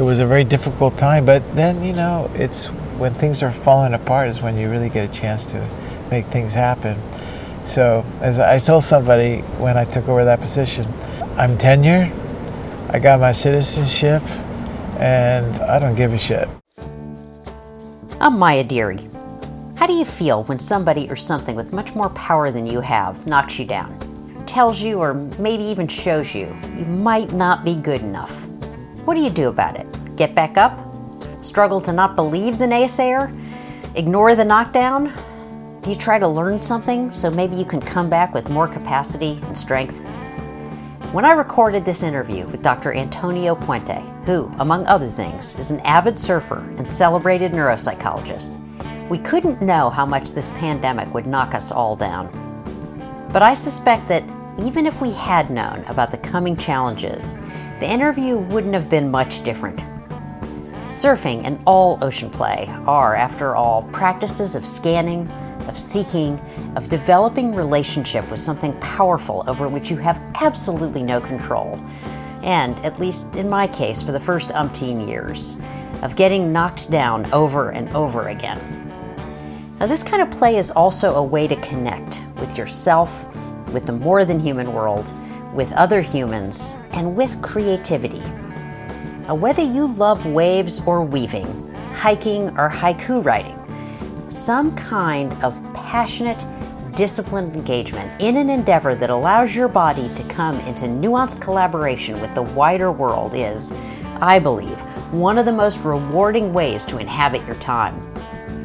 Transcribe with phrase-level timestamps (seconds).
[0.00, 1.26] it was a very difficult time.
[1.26, 5.06] But then, you know, it's when things are falling apart is when you really get
[5.06, 5.68] a chance to
[6.10, 6.98] make things happen.
[7.64, 10.86] So, as I told somebody when I took over that position,
[11.36, 12.10] I'm tenured,
[12.88, 14.22] I got my citizenship,
[14.98, 16.48] and I don't give a shit.
[18.22, 19.06] I'm Maya Deary.
[19.74, 23.26] How do you feel when somebody or something with much more power than you have
[23.26, 23.94] knocks you down?
[24.46, 28.46] Tells you, or maybe even shows you, you might not be good enough?
[29.04, 29.89] What do you do about it?
[30.20, 30.78] Get back up?
[31.42, 33.34] Struggle to not believe the naysayer?
[33.94, 35.10] Ignore the knockdown?
[35.80, 39.40] Do you try to learn something so maybe you can come back with more capacity
[39.44, 40.02] and strength?
[41.12, 42.92] When I recorded this interview with Dr.
[42.92, 48.58] Antonio Puente, who, among other things, is an avid surfer and celebrated neuropsychologist,
[49.08, 52.28] we couldn't know how much this pandemic would knock us all down.
[53.32, 54.24] But I suspect that
[54.58, 57.38] even if we had known about the coming challenges,
[57.78, 59.82] the interview wouldn't have been much different.
[60.90, 65.30] Surfing and all ocean play are, after all, practices of scanning,
[65.68, 66.36] of seeking,
[66.74, 71.80] of developing relationship with something powerful over which you have absolutely no control.
[72.42, 75.60] And, at least in my case, for the first umpteen years,
[76.02, 78.58] of getting knocked down over and over again.
[79.78, 83.24] Now, this kind of play is also a way to connect with yourself,
[83.72, 85.14] with the more than human world,
[85.54, 88.24] with other humans, and with creativity.
[89.30, 93.56] Whether you love waves or weaving, hiking or haiku writing,
[94.28, 96.44] some kind of passionate,
[96.96, 102.34] disciplined engagement in an endeavor that allows your body to come into nuanced collaboration with
[102.34, 103.70] the wider world is,
[104.20, 104.80] I believe,
[105.12, 107.94] one of the most rewarding ways to inhabit your time.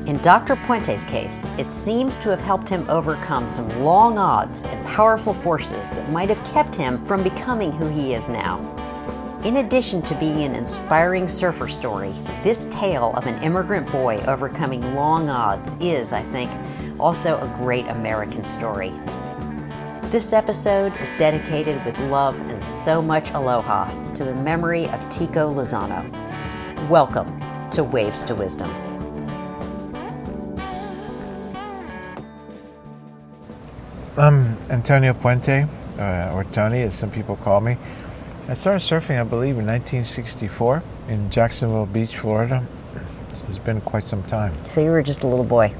[0.07, 0.55] In Dr.
[0.55, 5.91] Puente's case, it seems to have helped him overcome some long odds and powerful forces
[5.91, 8.59] that might have kept him from becoming who he is now.
[9.45, 14.95] In addition to being an inspiring surfer story, this tale of an immigrant boy overcoming
[14.95, 16.49] long odds is, I think,
[16.99, 18.91] also a great American story.
[20.05, 25.53] This episode is dedicated with love and so much aloha to the memory of Tico
[25.53, 26.09] Lozano.
[26.89, 27.39] Welcome
[27.69, 28.71] to Waves to Wisdom.
[34.17, 35.67] I'm Antonio Puente,
[35.99, 37.77] uh, or Tony, as some people call me.
[38.47, 42.63] I started surfing, I believe, in 1964 in Jacksonville Beach, Florida.
[43.49, 44.53] It's been quite some time.
[44.65, 45.73] So you were just a little boy.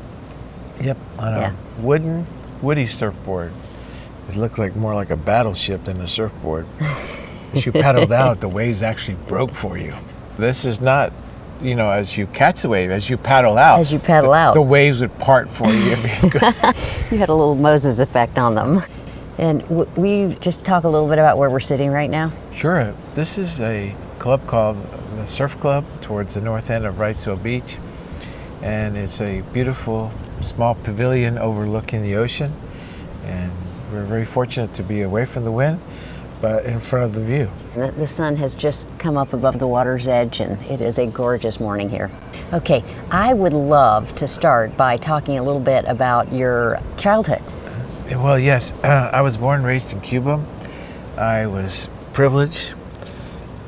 [0.81, 1.51] Yep, on a Yeah.
[1.79, 2.25] wooden,
[2.61, 3.51] woody surfboard.
[4.29, 6.65] It looked like more like a battleship than a surfboard.
[7.53, 9.93] As you paddled out, the waves actually broke for you.
[10.37, 11.13] This is not,
[11.61, 13.79] you know, as you catch the wave, as you paddle out.
[13.79, 14.53] As you paddle the, out.
[14.55, 15.95] the waves would part for you.
[17.11, 18.81] You had a little Moses effect on them.
[19.37, 22.31] And w- we just talk a little bit about where we're sitting right now.
[22.53, 22.93] Sure.
[23.15, 24.77] This is a club called
[25.17, 27.77] the Surf Club towards the north end of Wrightsville Beach.
[28.61, 32.53] And it's a beautiful small pavilion overlooking the ocean.
[33.25, 33.51] And
[33.91, 35.79] we're very fortunate to be away from the wind,
[36.41, 37.51] but in front of the view.
[37.75, 41.07] The, the sun has just come up above the water's edge, and it is a
[41.07, 42.09] gorgeous morning here.
[42.53, 47.41] Okay, I would love to start by talking a little bit about your childhood.
[48.07, 50.45] Well, yes, uh, I was born and raised in Cuba.
[51.17, 52.73] I was privileged.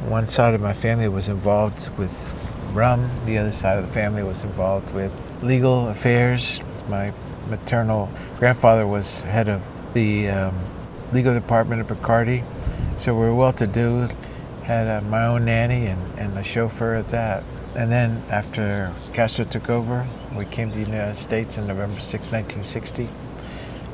[0.06, 2.32] One side of my family was involved with
[2.72, 5.12] rum, the other side of the family was involved with
[5.42, 6.62] legal affairs.
[6.88, 7.14] My
[7.50, 10.60] maternal grandfather was head of the um,
[11.12, 12.44] legal department of Bacardi,
[12.96, 14.08] so we were well to do.
[14.66, 17.44] Had uh, my own nanny and, and a chauffeur at that.
[17.76, 20.06] And then after Castro took over,
[20.36, 23.10] we came to the United States on November 6, 1960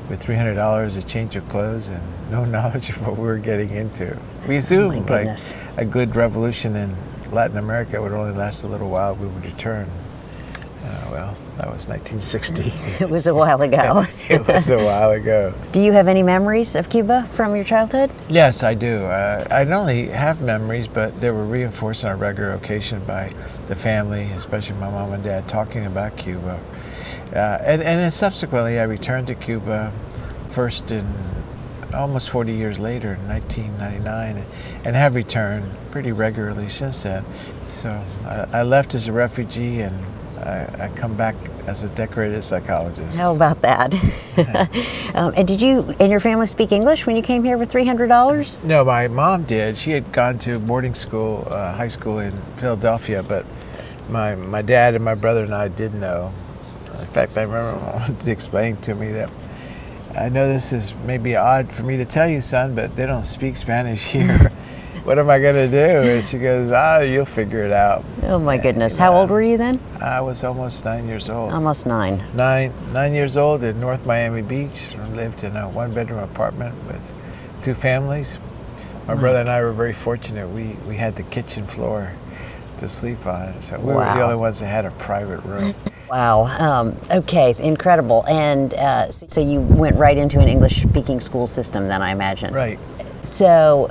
[0.08, 3.38] with three hundred dollars, a change of clothes, and no knowledge of what we were
[3.38, 4.16] getting into.
[4.46, 5.38] We assumed like
[5.76, 6.96] a good revolution in
[7.30, 9.14] Latin America would only last a little while.
[9.14, 9.88] We would return.
[10.84, 12.72] Uh, well, that was 1960.
[13.00, 14.04] It was a while ago.
[14.28, 15.54] it was a while ago.
[15.72, 18.10] Do you have any memories of Cuba from your childhood?
[18.28, 19.06] Yes, I do.
[19.06, 23.30] Uh, I not only have memories, but they were reinforced on a regular occasion by
[23.66, 26.60] the family, especially my mom and dad, talking about Cuba.
[27.34, 29.92] Uh, and, and then subsequently, I returned to Cuba
[30.50, 31.12] first in
[31.92, 34.46] almost 40 years later, in 1999,
[34.84, 37.24] and, have returned pretty regularly since then.
[37.68, 40.04] So I, I left as a refugee and
[40.38, 41.34] I, I come back
[41.66, 43.16] as a decorated psychologist.
[43.16, 43.94] How about that?
[45.14, 47.86] um, and did you and your family speak English when you came here with three
[47.86, 48.62] hundred dollars?
[48.62, 49.78] No, my mom did.
[49.78, 53.46] She had gone to boarding school, uh, high school in Philadelphia, but
[54.10, 56.32] my my dad and my brother and I did know.
[57.00, 59.30] In fact, I remember mom explaining to me that
[60.16, 63.24] I know this is maybe odd for me to tell you, son, but they don't
[63.24, 64.38] speak Spanish here.
[65.04, 66.08] what am I going to do?
[66.08, 68.04] And she goes, ah, you'll figure it out.
[68.22, 68.96] Oh my goodness.
[68.96, 69.80] How old were you then?
[70.00, 71.52] I was almost nine years old.
[71.52, 72.22] Almost nine.
[72.34, 74.96] Nine, nine years old in North Miami Beach.
[75.12, 77.12] Lived in a one-bedroom apartment with
[77.62, 78.38] two families.
[79.06, 80.48] My brother and I were very fortunate.
[80.48, 82.12] We we had the kitchen floor
[82.78, 85.74] to sleep on, so we were the only ones that had a private room.
[86.10, 86.44] Wow.
[86.44, 88.24] Um, okay, incredible.
[88.28, 92.52] And uh, so you went right into an English speaking school system, then I imagine.
[92.54, 92.78] right.
[93.24, 93.90] So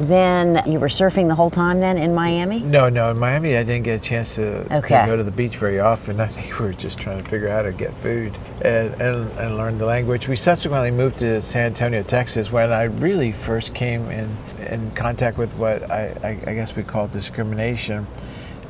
[0.00, 2.60] then you were surfing the whole time then in Miami?
[2.60, 3.10] No, no.
[3.10, 5.00] In Miami, I didn't get a chance to, Okay.
[5.00, 6.20] to go to the beach very often.
[6.26, 9.28] I think we were just trying to figure out how to get food and, and,
[9.38, 10.28] and learn the language.
[10.28, 14.28] We subsequently moved to San Antonio, Texas, when I really first came in,
[14.68, 18.06] in contact with what I, I, guess we call discrimination.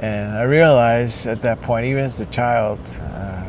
[0.00, 3.44] And I realized at that point, even as a child, uh,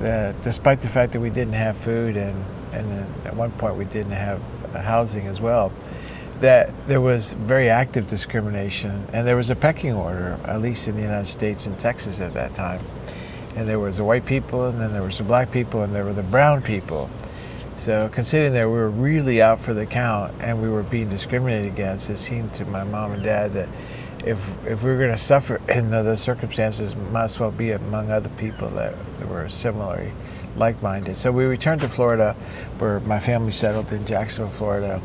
[0.00, 3.84] that despite the fact that we didn't have food and, and at one point we
[3.86, 4.40] didn't have
[4.74, 5.72] housing as well,
[6.40, 10.96] that there was very active discrimination and there was a pecking order, at least in
[10.96, 12.80] the United States and Texas at that time.
[13.54, 16.04] And there was the white people, and then there was the black people, and there
[16.04, 17.10] were the brown people.
[17.82, 21.72] So considering that we were really out for the count and we were being discriminated
[21.72, 23.68] against, it seemed to my mom and dad that
[24.24, 28.12] if if we were going to suffer in those circumstances, might as well be among
[28.12, 30.12] other people that, that were similarly
[30.54, 31.16] like-minded.
[31.16, 32.36] So we returned to Florida,
[32.78, 35.02] where my family settled in Jacksonville, Florida.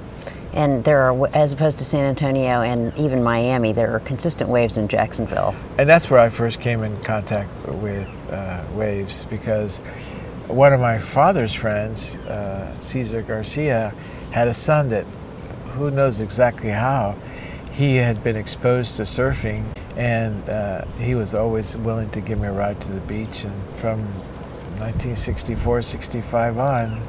[0.53, 4.77] And there are, as opposed to San Antonio and even Miami, there are consistent waves
[4.77, 5.55] in Jacksonville.
[5.79, 9.81] And that's where I first came in contact with uh, waves because
[10.47, 13.93] one of my father's friends, uh, Cesar Garcia,
[14.31, 15.05] had a son that,
[15.73, 17.15] who knows exactly how,
[17.71, 19.65] he had been exposed to surfing
[19.97, 23.43] and uh, he was always willing to give me a ride to the beach.
[23.43, 23.99] And from
[24.79, 27.07] 1964 65 on,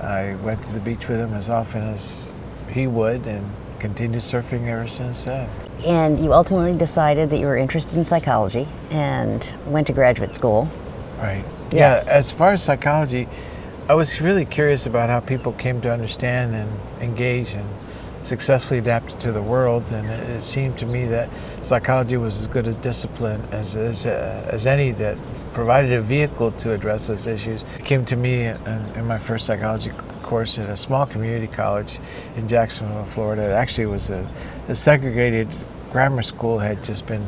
[0.00, 2.30] I went to the beach with him as often as
[2.70, 3.50] he would and
[3.80, 5.50] continued surfing ever since then.
[5.84, 10.68] And you ultimately decided that you were interested in psychology and went to graduate school.
[11.18, 11.44] Right.
[11.72, 12.06] Yes.
[12.06, 13.28] Yeah, as far as psychology,
[13.88, 16.70] I was really curious about how people came to understand and
[17.00, 17.68] engage and
[18.22, 19.90] successfully adapt to the world.
[19.92, 21.28] And it, it seemed to me that
[21.62, 25.16] psychology was as good a discipline as, as, uh, as any that
[25.52, 27.64] provided a vehicle to address those issues.
[27.78, 28.56] It came to me in,
[28.96, 29.90] in my first psychology
[30.22, 31.98] course at a small community college
[32.36, 33.50] in Jacksonville, Florida.
[33.50, 34.28] It actually was a,
[34.68, 35.48] a segregated
[35.90, 37.26] grammar school had just been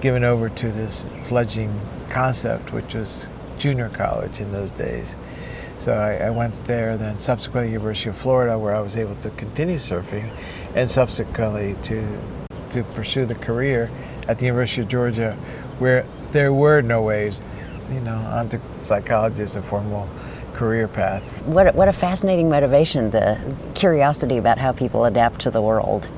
[0.00, 5.16] given over to this fledgling concept, which was junior college in those days.
[5.78, 9.30] So I, I went there, then subsequently University of Florida, where I was able to
[9.30, 10.30] continue surfing,
[10.74, 12.20] and subsequently to
[12.70, 13.90] to pursue the career
[14.28, 15.32] at the University of Georgia,
[15.78, 17.40] where there were no waves,
[17.90, 20.08] you know, onto psychology as a formal
[20.54, 21.22] career path.
[21.46, 23.38] What what a fascinating motivation, the
[23.74, 26.08] curiosity about how people adapt to the world.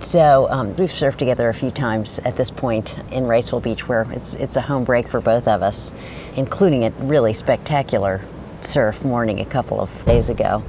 [0.00, 4.06] So um, we've surfed together a few times at this point in Wrightsville Beach, where
[4.12, 5.90] it's it's a home break for both of us,
[6.36, 8.20] including a really spectacular
[8.60, 10.62] surf morning a couple of days ago.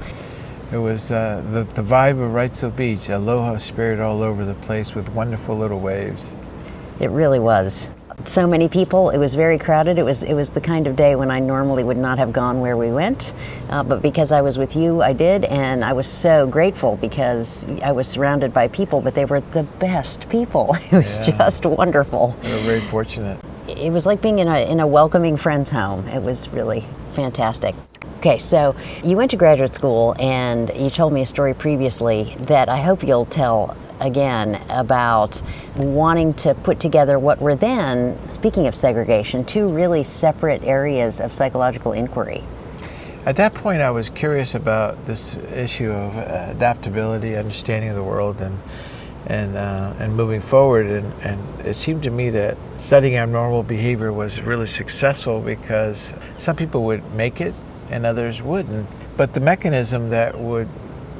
[0.72, 4.94] It was uh, the, the vibe of Wrightsville Beach, aloha spirit all over the place
[4.94, 6.36] with wonderful little waves.
[7.00, 7.90] It really was.
[8.26, 9.10] So many people.
[9.12, 10.00] It was very crowded.
[10.00, 12.60] It was it was the kind of day when I normally would not have gone
[12.60, 13.34] where we went,
[13.70, 17.66] uh, but because I was with you, I did, and I was so grateful because
[17.84, 20.76] I was surrounded by people, but they were the best people.
[20.92, 21.38] It was Yeah.
[21.38, 22.36] just wonderful.
[22.44, 23.40] We were very fortunate.
[23.68, 26.08] It was like being in a in a welcoming friend's home.
[26.08, 26.84] It was really
[27.14, 27.76] fantastic.
[28.18, 32.68] Okay, so you went to graduate school, and you told me a story previously that
[32.68, 35.42] I hope you'll tell again about
[35.76, 41.34] wanting to put together what were then, speaking of segregation, two really separate areas of
[41.34, 42.44] psychological inquiry.
[43.26, 48.40] At that point, I was curious about this issue of adaptability, understanding of the world,
[48.42, 48.60] and
[49.26, 50.86] and uh, and moving forward.
[50.88, 56.56] And, and it seemed to me that studying abnormal behavior was really successful because some
[56.56, 57.54] people would make it
[57.90, 58.88] and others wouldn't.
[59.18, 60.70] But the mechanism that would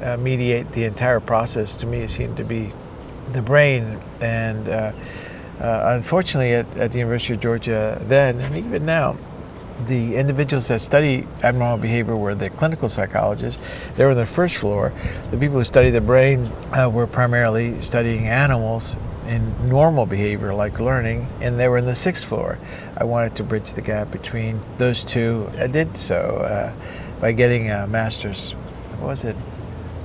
[0.02, 2.72] uh, mediate the entire process to me seemed to be
[3.32, 4.00] the brain.
[4.20, 4.92] And uh,
[5.60, 9.16] uh, unfortunately, at, at the University of Georgia then, and even now,
[9.86, 13.60] the individuals that study abnormal behavior were the clinical psychologists.
[13.94, 14.92] They were on the first floor.
[15.30, 18.96] The people who study the brain uh, were primarily studying animals
[19.28, 22.58] in normal behavior like learning, and they were in the sixth floor.
[22.96, 25.50] I wanted to bridge the gap between those two.
[25.58, 26.72] I did so uh,
[27.20, 28.52] by getting a master's,
[28.98, 29.36] what was it,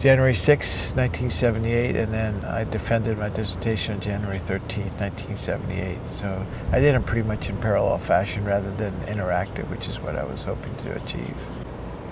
[0.03, 5.97] January 6, 1978, and then I defended my dissertation on January 13, 1978.
[6.07, 10.17] So I did them pretty much in parallel fashion rather than interactive, which is what
[10.17, 11.37] I was hoping to achieve.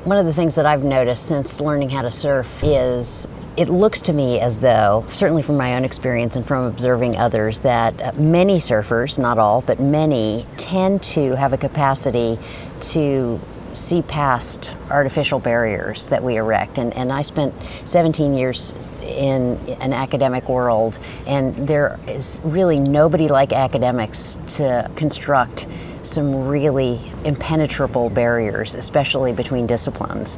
[0.05, 3.99] One of the things that I've noticed since learning how to surf is it looks
[4.03, 8.13] to me as though, certainly from my own experience and from observing others, that uh,
[8.13, 12.39] many surfers, not all, but many, tend to have a capacity
[12.79, 13.37] to
[13.73, 16.77] see past artificial barriers that we erect.
[16.77, 17.53] And, and I spent
[17.85, 25.67] 17 years in an academic world, and there is really nobody like academics to construct
[26.03, 30.37] some really impenetrable barriers, especially between disciplines.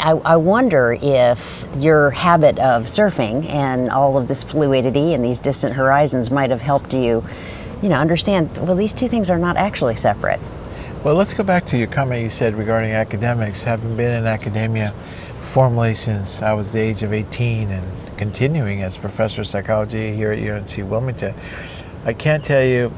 [0.00, 5.38] I, I, wonder if your habit of surfing and all of this fluidity and these
[5.38, 7.24] distant horizons might have helped you,
[7.82, 8.56] you know, understand.
[8.56, 10.40] Well, these two things are not actually separate.
[11.04, 13.64] Well, let's go back to your comment you said regarding academics.
[13.64, 14.92] Having been in academia
[15.42, 20.30] formally since I was the age of 18 and continuing as professor of psychology here
[20.30, 21.34] at UNC Wilmington,
[22.04, 22.92] I can't tell you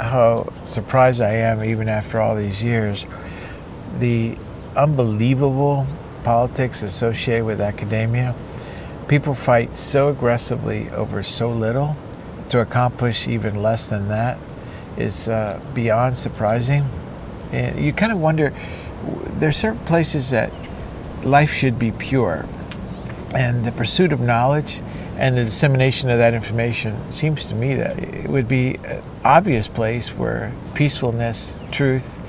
[0.00, 3.06] how surprised I am, even after all these years,
[4.00, 4.36] the
[4.74, 5.86] unbelievable
[6.24, 8.34] politics associated with academia.
[9.06, 11.94] People fight so aggressively over so little
[12.48, 14.38] to accomplish even less than that
[14.96, 16.88] is uh, beyond surprising.
[17.54, 18.52] And you kind of wonder
[19.38, 20.50] there are certain places that
[21.22, 22.46] life should be pure,
[23.34, 24.80] and the pursuit of knowledge
[25.16, 29.68] and the dissemination of that information seems to me that it would be an obvious
[29.68, 32.20] place where peacefulness, truth,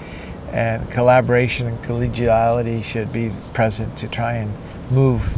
[0.51, 4.53] and collaboration and collegiality should be present to try and
[4.91, 5.35] move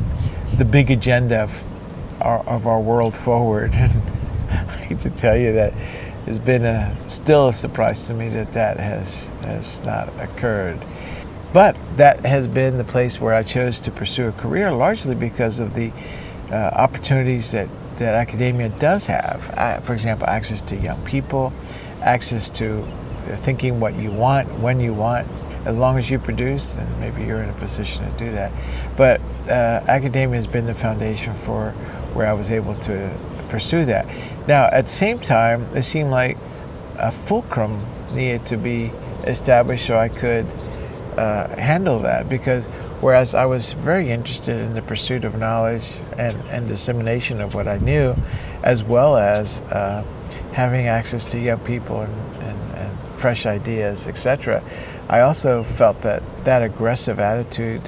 [0.58, 1.64] the big agenda of
[2.20, 3.72] our, of our world forward.
[4.50, 4.56] I
[4.88, 5.74] hate to tell you that
[6.28, 10.78] it's been a, still a surprise to me that that has, has not occurred.
[11.54, 15.62] But that has been the place where I chose to pursue a career largely because
[15.62, 15.94] of the
[16.52, 19.54] uh, opportunities that, that academia does have.
[19.58, 21.54] Uh, for example, access to young people,
[22.02, 22.86] access to
[23.38, 25.28] thinking what you want, when you want,
[25.66, 28.52] as long as you produce, and maybe you're in a position to do that.
[28.98, 31.72] But uh, academia has been the foundation for
[32.14, 33.18] where I was able to
[33.50, 34.06] pursue that.
[34.48, 36.38] Now, at the same time, it seemed like
[36.98, 38.92] a fulcrum needed to be
[39.24, 40.52] established so I could
[41.18, 42.66] uh, handle that because
[43.00, 47.68] Whereas I was very interested in the pursuit of knowledge and, and dissemination of what
[47.68, 48.16] I knew,
[48.64, 50.04] as well as uh,
[50.54, 54.64] having access to young people and, and, and fresh ideas, etc.
[55.08, 57.88] I also felt that that aggressive attitude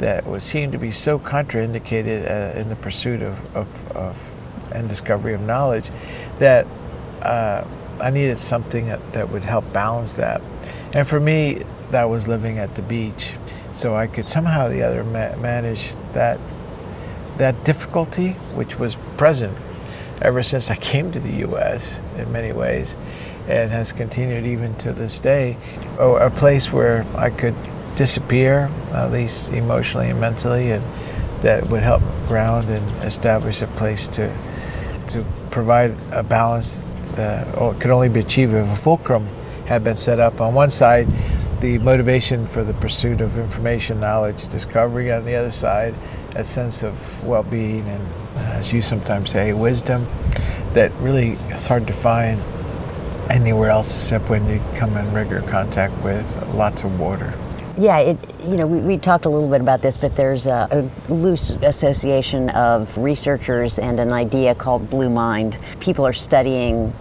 [0.00, 4.32] that was seemed to be so contraindicated uh, in the pursuit of, of, of,
[4.72, 5.90] and discovery of knowledge
[6.38, 6.66] that
[7.22, 7.64] uh,
[8.00, 10.40] I needed something that, that would help balance that.
[10.92, 11.60] And for me,
[11.90, 13.32] that was living at the beach
[13.72, 16.38] so I could somehow or the other ma- manage that
[17.36, 19.56] that difficulty, which was present
[20.20, 22.00] ever since I came to the U.S.
[22.16, 22.96] in many ways,
[23.48, 25.56] and has continued even to this day.
[25.98, 27.54] Oh, a place where I could
[27.94, 30.82] disappear, at least emotionally and mentally, and
[31.42, 34.36] that would help ground and establish a place to
[35.08, 36.80] to provide a balance
[37.12, 39.26] that oh, could only be achieved if a fulcrum
[39.66, 41.06] had been set up on one side
[41.60, 45.94] the motivation for the pursuit of information, knowledge, discovery on the other side,
[46.36, 50.06] a sense of well being, and as you sometimes say, wisdom
[50.74, 52.40] that really is hard to find
[53.30, 57.34] anywhere else except when you come in regular contact with lots of water.
[57.78, 60.90] Yeah, it, you know, we, we talked a little bit about this, but there's a,
[61.08, 65.56] a, loose association of researchers and an idea called blue mind.
[65.78, 66.92] People are studying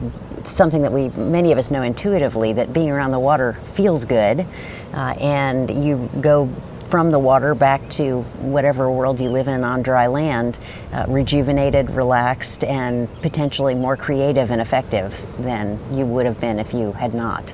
[0.43, 4.46] something that we many of us know intuitively that being around the water feels good,
[4.93, 6.48] uh, and you go
[6.89, 10.60] from the water back to whatever world you live in on dry land,
[10.93, 16.72] uh, rejuvenated, relaxed, and potentially more creative and effective than you would have been if
[16.72, 17.51] you had not.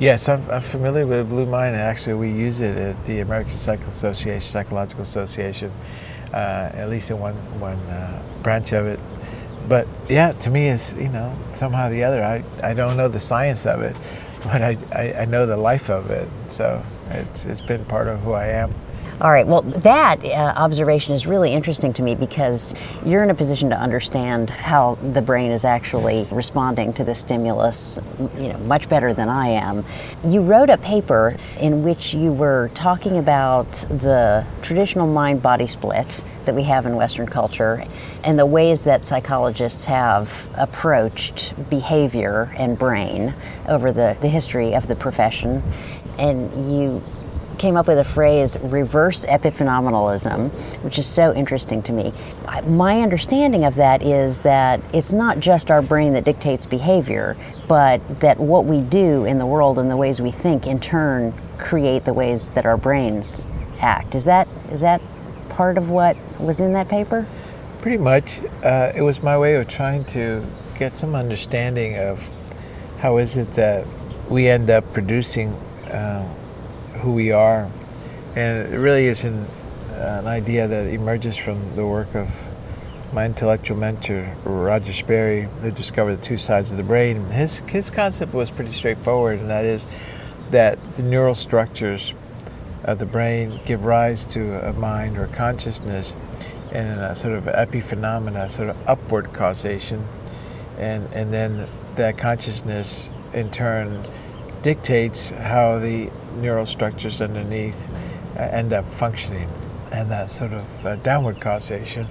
[0.00, 1.74] Yes, I'm, I'm familiar with Blue Mind.
[1.74, 5.72] Actually, we use it at the American Psych Association, Psychological Association,
[6.32, 9.00] uh, at least in one one uh, branch of it
[9.68, 12.24] but yeah, to me, it's you know somehow the other.
[12.24, 13.94] I, I don't know the science of it,
[14.44, 16.28] but I, I, I know the life of it.
[16.48, 18.74] So it's it's been part of who I am.
[19.20, 19.48] All right.
[19.48, 22.72] Well, that uh, observation is really interesting to me because
[23.04, 27.98] you're in a position to understand how the brain is actually responding to the stimulus,
[28.36, 29.84] you know, much better than I am.
[30.22, 36.54] You wrote a paper in which you were talking about the traditional mind-body split that
[36.54, 37.84] we have in Western culture
[38.22, 43.34] and the ways that psychologists have approached behavior and brain
[43.66, 45.60] over the, the history of the profession.
[46.18, 47.02] And you
[47.58, 50.50] came up with a phrase, reverse epiphenomenalism,
[50.82, 52.12] which is so interesting to me.
[52.66, 57.36] My understanding of that is that it's not just our brain that dictates behavior,
[57.66, 61.34] but that what we do in the world and the ways we think in turn
[61.58, 63.46] create the ways that our brains
[63.80, 64.14] act.
[64.14, 65.00] Is that is that
[65.48, 67.26] part of what was in that paper?
[67.80, 68.40] Pretty much.
[68.62, 70.44] Uh, it was my way of trying to
[70.78, 72.30] get some understanding of
[73.00, 73.86] how is it that
[74.28, 75.52] we end up producing
[75.90, 76.28] uh,
[77.00, 77.70] who we are.
[78.36, 79.46] And it really is an,
[79.92, 82.28] an idea that emerges from the work of
[83.12, 87.24] my intellectual mentor, Roger Sperry, who discovered the two sides of the brain.
[87.30, 89.86] His, his concept was pretty straightforward, and that is
[90.50, 92.14] that the neural structures
[92.84, 96.14] of the brain give rise to a mind or consciousness
[96.70, 100.06] and a sort of epiphenomena, sort of upward causation.
[100.78, 104.06] And, and then that consciousness in turn
[104.62, 107.78] dictates how the neural structures underneath
[108.36, 109.48] uh, end up functioning
[109.92, 112.06] and that sort of uh, downward causation.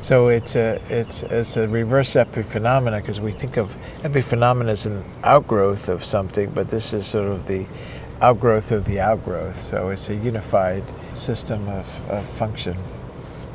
[0.00, 5.04] So it's a it's it's a reverse epiphenomena because we think of epiphenomena as an
[5.24, 7.66] outgrowth of something, but this is sort of the
[8.20, 9.60] outgrowth of the outgrowth.
[9.60, 12.76] So it's a unified system of, of function.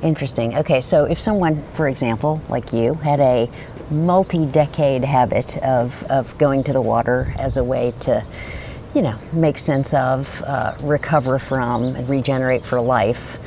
[0.01, 0.58] Interesting.
[0.58, 3.50] Okay, so if someone, for example, like you, had a
[3.89, 8.25] multi decade habit of, of going to the water as a way to,
[8.93, 13.39] you know, make sense of, uh, recover from, and regenerate for life,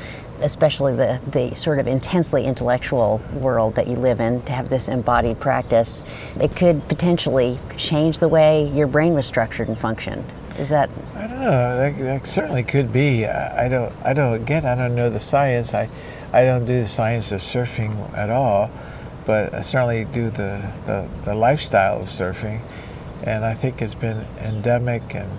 [0.42, 4.88] especially the, the sort of intensely intellectual world that you live in, to have this
[4.88, 6.04] embodied practice,
[6.40, 10.24] it could potentially change the way your brain was structured and functioned.
[10.58, 10.88] Is that?
[11.14, 11.76] I don't know.
[11.76, 13.26] That, that certainly could be.
[13.26, 13.92] I, I don't.
[14.02, 14.32] I don't.
[14.32, 15.74] Again, I don't know the science.
[15.74, 15.90] I,
[16.32, 18.70] I don't do the science of surfing at all,
[19.26, 22.62] but I certainly do the, the, the lifestyle of surfing,
[23.26, 25.30] and I think it's been endemic and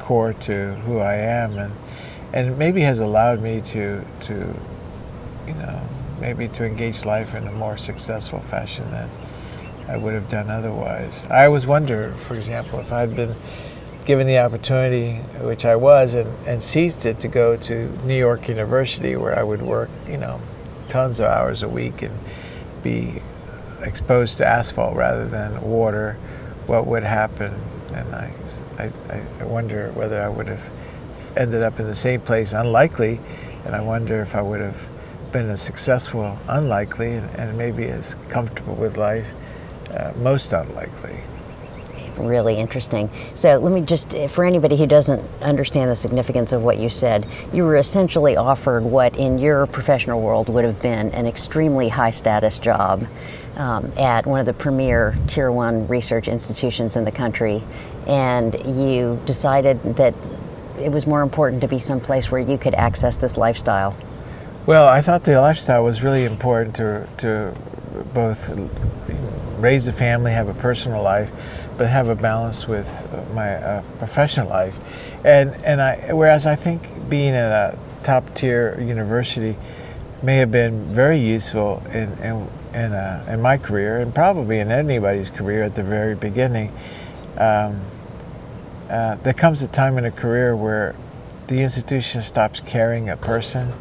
[0.00, 1.72] core to who I am, and
[2.32, 4.54] and maybe has allowed me to to,
[5.46, 5.82] you know,
[6.20, 9.10] maybe to engage life in a more successful fashion than
[9.88, 11.26] I would have done otherwise.
[11.30, 13.36] I always wonder, for example, if I'd been
[14.06, 18.48] given the opportunity, which I was, and, and seized it to go to New York
[18.48, 20.40] University, where I would work, you know,
[20.88, 22.18] tons of hours a week and
[22.82, 23.22] be
[23.82, 26.16] exposed to asphalt rather than water,
[26.66, 27.54] what would happen?
[27.94, 28.32] And I,
[28.78, 30.70] I, I wonder whether I would have
[31.36, 33.20] ended up in the same place, unlikely,
[33.64, 34.88] and I wonder if I would have
[35.32, 39.28] been as successful, unlikely, and, and maybe as comfortable with life,
[39.90, 41.20] uh, most unlikely
[42.16, 43.10] really interesting.
[43.34, 47.26] So let me just, for anybody who doesn't understand the significance of what you said,
[47.52, 52.10] you were essentially offered what in your professional world would have been an extremely high
[52.10, 53.06] status job
[53.56, 57.62] um, at one of the premier tier one research institutions in the country,
[58.06, 60.14] and you decided that
[60.78, 63.94] it was more important to be someplace where you could access this lifestyle.
[64.64, 67.54] Well, I thought the lifestyle was really important to, to
[68.14, 68.48] both
[69.58, 71.30] raise a family, have a personal life,
[71.78, 72.88] but have a balance with
[73.34, 74.76] my uh, professional life.
[75.24, 79.56] And and I whereas I think being at a top tier university
[80.22, 84.70] may have been very useful in in in, uh, in my career and probably in
[84.70, 86.72] anybody's career at the very beginning.
[87.36, 87.82] Um,
[88.88, 90.94] uh, there comes a time in a career where
[91.48, 93.72] the institution stops carrying a person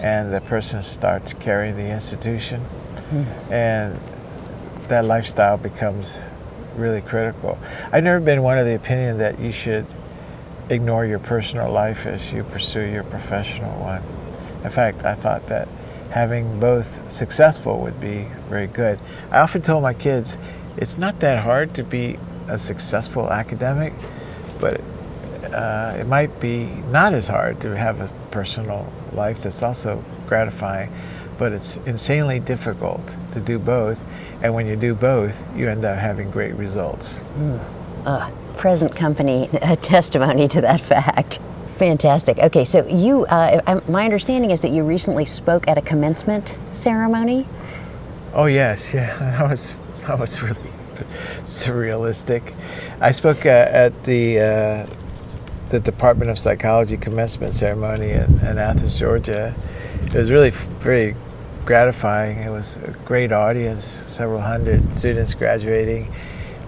[0.00, 2.62] and the person starts carrying the institution.
[3.10, 3.50] Mm.
[3.50, 4.00] And
[4.88, 6.20] that lifestyle becomes
[6.78, 7.58] really critical.
[7.92, 9.86] I've never been one of the opinion that you should
[10.68, 14.02] ignore your personal life as you pursue your professional one.
[14.64, 15.68] In fact, I thought that
[16.10, 18.98] having both successful would be very good.
[19.30, 20.38] I often told my kids
[20.76, 23.92] it's not that hard to be a successful academic,
[24.60, 24.80] but
[25.52, 30.92] uh, it might be not as hard to have a personal life that's also gratifying,
[31.38, 34.02] but it's insanely difficult to do both.
[34.42, 37.20] And when you do both, you end up having great results.
[37.38, 37.60] Mm.
[38.04, 41.38] Uh, present company a testimony to that fact.
[41.76, 42.38] Fantastic.
[42.38, 47.46] Okay, so you, uh, my understanding is that you recently spoke at a commencement ceremony.
[48.32, 50.70] Oh yes, yeah, that was that was really
[51.44, 52.54] surrealistic.
[53.00, 54.86] I spoke uh, at the uh,
[55.68, 59.54] the Department of Psychology commencement ceremony in, in Athens, Georgia.
[60.02, 61.14] It was really very
[61.66, 62.38] gratifying.
[62.38, 66.12] It was a great audience, several hundred students graduating.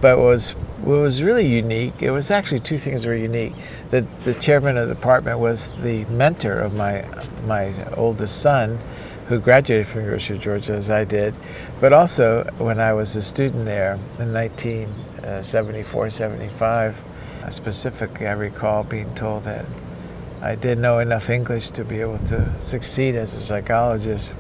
[0.01, 0.51] But what was
[0.83, 3.55] what was really unique, it was actually two things were unique.
[3.91, 7.07] The the chairman of the department was the mentor of my
[7.47, 8.79] my oldest son,
[9.29, 11.35] who graduated from University of Georgia as I did.
[11.81, 17.03] But also when I was a student there in 1974, uh, 75,
[17.49, 19.65] specifically I recall being told that
[20.41, 24.33] I didn't know enough English to be able to succeed as a psychologist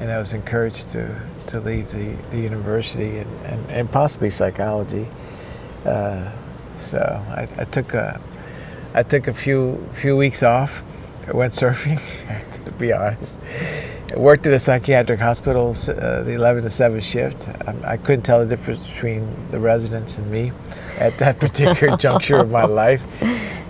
[0.00, 5.08] and I was encouraged to, to leave the, the university and, and, and possibly psychology.
[5.84, 6.30] Uh,
[6.78, 8.20] so I, I, took a
[8.94, 10.82] I took a few few weeks off
[11.26, 12.00] I went surfing,
[12.64, 13.40] to be honest.
[14.14, 17.48] I worked at a psychiatric hospital, uh, the 11 to 7 shift.
[17.66, 20.52] Um, I couldn't tell the difference between the residents and me
[20.98, 23.02] at that particular juncture of my life.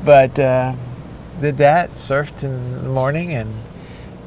[0.05, 0.75] But uh,
[1.41, 3.55] did that, surfed in the morning, and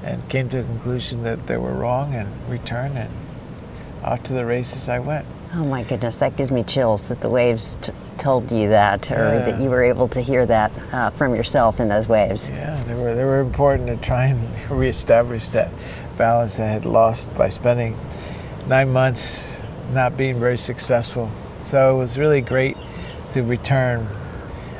[0.03, 3.11] and came to a conclusion that they were wrong and returned, and
[4.03, 5.25] out to the races I went.
[5.53, 9.15] Oh my goodness, that gives me chills that the waves t- told you that, or
[9.15, 9.45] yeah.
[9.45, 12.49] that you were able to hear that uh, from yourself in those waves.
[12.49, 15.71] Yeah, they were they were important to try and reestablish that
[16.17, 17.97] balance I had lost by spending
[18.67, 19.61] nine months
[19.93, 21.31] not being very successful.
[21.59, 22.75] So it was really great
[23.31, 24.07] to return.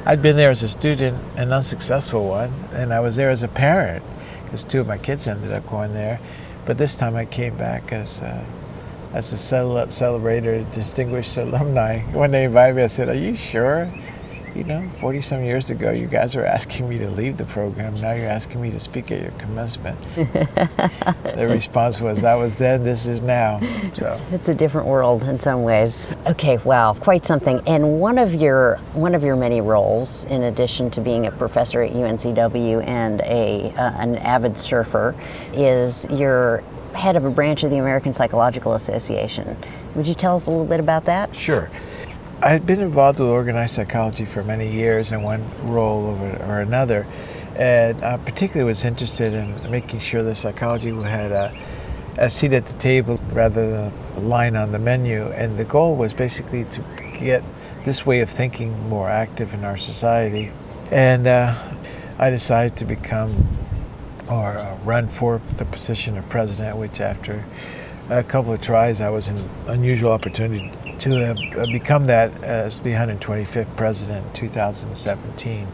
[0.06, 3.48] I'd been there as a student, an unsuccessful one, and I was there as a
[3.48, 4.04] parent
[4.48, 6.20] because two of my kids ended up going there.
[6.66, 8.44] But this time I came back as uh,
[9.14, 12.00] as a celebrated, distinguished alumni.
[12.14, 13.92] When they invited me, I said, "Are you sure?"
[14.58, 17.94] You know, 40 some years ago, you guys were asking me to leave the program.
[18.02, 20.00] Now you're asking me to speak at your commencement.
[20.16, 22.84] the response was, "That was then.
[22.84, 23.60] This is now."
[23.94, 26.10] So it's, it's, a different world in some ways.
[26.26, 27.62] Okay, wow, quite something.
[27.68, 31.84] And one of your one of your many roles, in addition to being a professor
[31.84, 35.14] at UNCW and a uh, an avid surfer,
[35.54, 36.64] is your
[36.96, 39.56] head of a branch of the American Psychological Association.
[39.94, 41.36] Would you tell us a little bit about that?
[41.36, 41.70] Sure.
[42.40, 46.06] I had been involved with organized psychology for many years in one role
[46.40, 47.08] or another,
[47.56, 51.52] and I particularly was interested in making sure that psychology had a,
[52.16, 55.26] a seat at the table rather than a line on the menu.
[55.30, 56.84] And the goal was basically to
[57.20, 57.44] get
[57.86, 60.52] this way of thinking more active in our society.
[60.92, 61.56] And uh,
[62.20, 63.48] I decided to become
[64.30, 67.46] or uh, run for the position of president, which after
[68.12, 72.92] a couple of tries, I was an unusual opportunity to uh, become that as the
[72.92, 75.68] 125th president in 2017.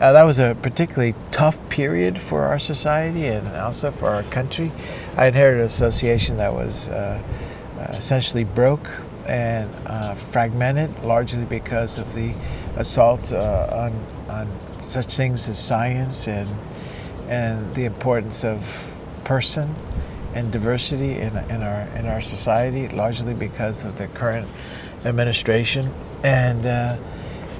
[0.00, 4.72] Uh, that was a particularly tough period for our society and also for our country.
[5.16, 7.22] I inherited an association that was uh,
[7.78, 8.88] uh essentially broke
[9.28, 12.32] and uh, fragmented, largely because of the
[12.76, 13.92] assault on,
[14.28, 14.48] on
[14.80, 16.48] such things as science and
[17.28, 19.74] and the importance of person
[20.34, 24.46] and diversity in, in our in our society, largely because of the current
[25.04, 25.92] administration.
[26.22, 26.96] And uh,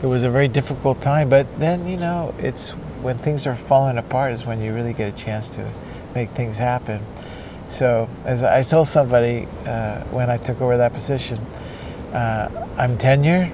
[0.02, 1.28] it was a very difficult time.
[1.28, 2.70] But then, you know, it's
[3.02, 5.72] when things are falling apart is when you really get a chance to
[6.14, 7.02] make things happen.
[7.68, 11.38] So, as I told somebody uh, when I took over that position,
[12.12, 13.52] uh, I'm tenured.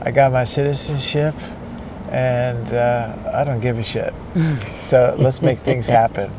[0.00, 1.34] I got my citizenship
[2.10, 4.12] and uh, I don't give a shit.
[4.80, 6.30] so let's make things happen.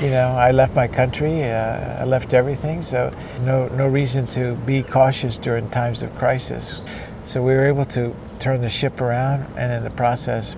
[0.00, 1.44] You know, I left my country.
[1.44, 2.82] Uh, I left everything.
[2.82, 6.82] So no no reason to be cautious during times of crisis.
[7.24, 10.56] So we were able to turn the ship around, and in the process,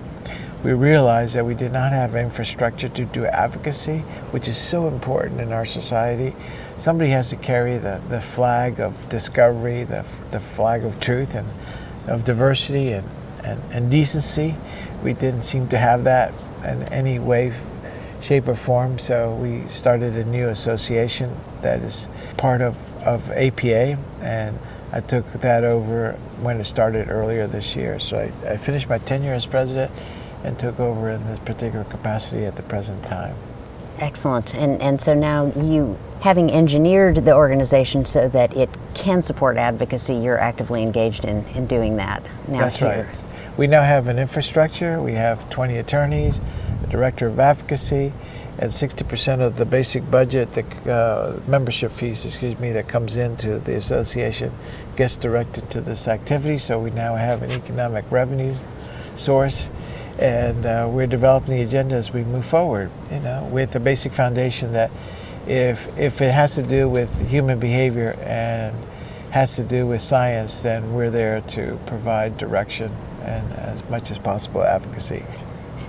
[0.63, 3.99] we realized that we did not have infrastructure to do advocacy,
[4.31, 6.35] which is so important in our society.
[6.75, 11.47] Somebody has to carry the, the flag of discovery, the, the flag of truth, and
[12.07, 13.07] of diversity, and
[13.43, 14.55] and, and decency.
[15.03, 16.33] We didn't seem to have that
[16.65, 17.53] in any way,
[18.21, 23.97] shape, or form, so we started a new association that is part of, of APA,
[24.21, 24.59] and
[24.91, 27.99] I took that over when it started earlier this year.
[27.99, 29.91] So I, I finished my tenure as president
[30.43, 33.35] and took over in this particular capacity at the present time.
[33.99, 34.53] Excellent.
[34.53, 40.15] And, and so now you, having engineered the organization so that it can support advocacy,
[40.15, 42.59] you're actively engaged in, in doing that now.
[42.59, 42.85] That's too.
[42.85, 43.23] right.
[43.57, 45.01] We now have an infrastructure.
[45.01, 46.41] We have 20 attorneys,
[46.89, 48.13] director of advocacy,
[48.59, 53.59] and 60% of the basic budget, the uh, membership fees, excuse me, that comes into
[53.59, 54.51] the association
[54.95, 56.57] gets directed to this activity.
[56.57, 58.55] So we now have an economic revenue
[59.15, 59.69] source,
[60.17, 62.89] and uh, we're developing the agenda as we move forward.
[63.11, 64.91] You know, with the basic foundation that
[65.47, 68.75] if if it has to do with human behavior and
[69.31, 74.17] has to do with science, then we're there to provide direction and as much as
[74.17, 75.23] possible advocacy.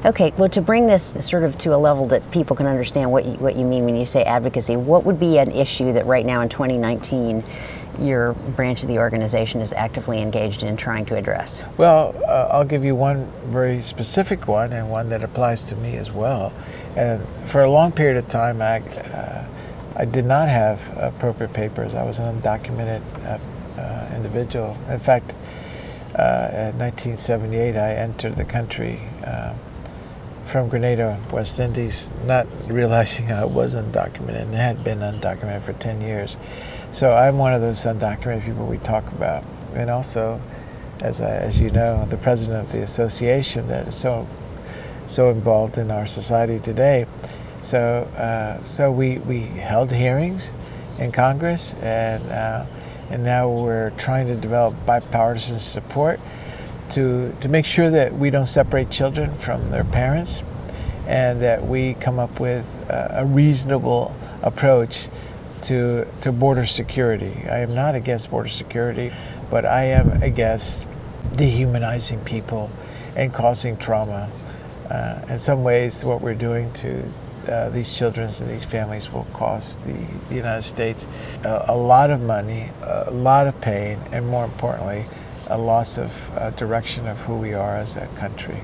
[0.05, 3.27] Okay, well, to bring this sort of to a level that people can understand what
[3.27, 6.25] you, what you mean when you say advocacy, what would be an issue that right
[6.25, 7.43] now in 2019
[8.01, 11.65] your branch of the organization is actively engaged in trying to address?
[11.77, 15.97] Well, uh, I'll give you one very specific one and one that applies to me
[15.97, 16.53] as well.
[16.97, 19.45] And for a long period of time, I, uh,
[19.97, 21.97] I did not have appropriate papers.
[21.97, 23.39] I was an undocumented uh,
[23.81, 24.77] uh individual.
[24.89, 25.35] In fact,
[26.15, 29.55] uh, in 1978, I entered the country uh,
[30.49, 36.01] from Grenada, West Indies, not realizing I was undocumented and had been undocumented for 10
[36.01, 36.37] years.
[36.91, 39.45] So I'm one of those undocumented people we talk about.
[39.75, 40.41] And also,
[41.01, 44.27] as, I, as you know, the president of the association that is so
[45.07, 47.07] so involved in our society today.
[47.63, 50.53] So, uh, so we, we held hearings
[50.99, 52.67] in Congress, and uh,
[53.11, 56.21] and now we're trying to develop bipartisan support
[56.91, 60.43] to to make sure that we don't separate children from their parents,
[61.07, 65.09] and that we come up with a, reasonable approach
[65.63, 67.45] to to border security.
[67.51, 69.13] I am not against border security,
[69.51, 70.87] but I am against
[71.37, 72.71] dehumanizing people
[73.17, 74.31] and causing trauma.
[74.91, 77.05] Uh, in some ways, what we're doing to
[77.49, 79.97] uh, these children and these families will cost the,
[80.29, 81.07] the United States
[81.45, 85.05] a, a, lot of money, a lot of pain, and more importantly,
[85.49, 88.61] a loss of uh, direction of who we are as a country.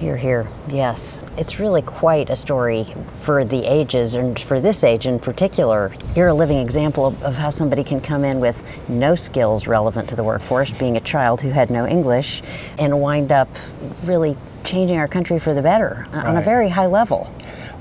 [0.00, 0.48] Here, here.
[0.68, 1.22] Yes.
[1.36, 5.92] It's really quite a story for the ages and for this age in particular.
[6.16, 10.08] You're a living example of, of, how somebody can come in with no skills relevant
[10.08, 12.42] to the workforce, being a child who had no English,
[12.78, 13.50] and wind up
[14.04, 16.24] really changing our country for the better right.
[16.24, 17.30] on a very high level.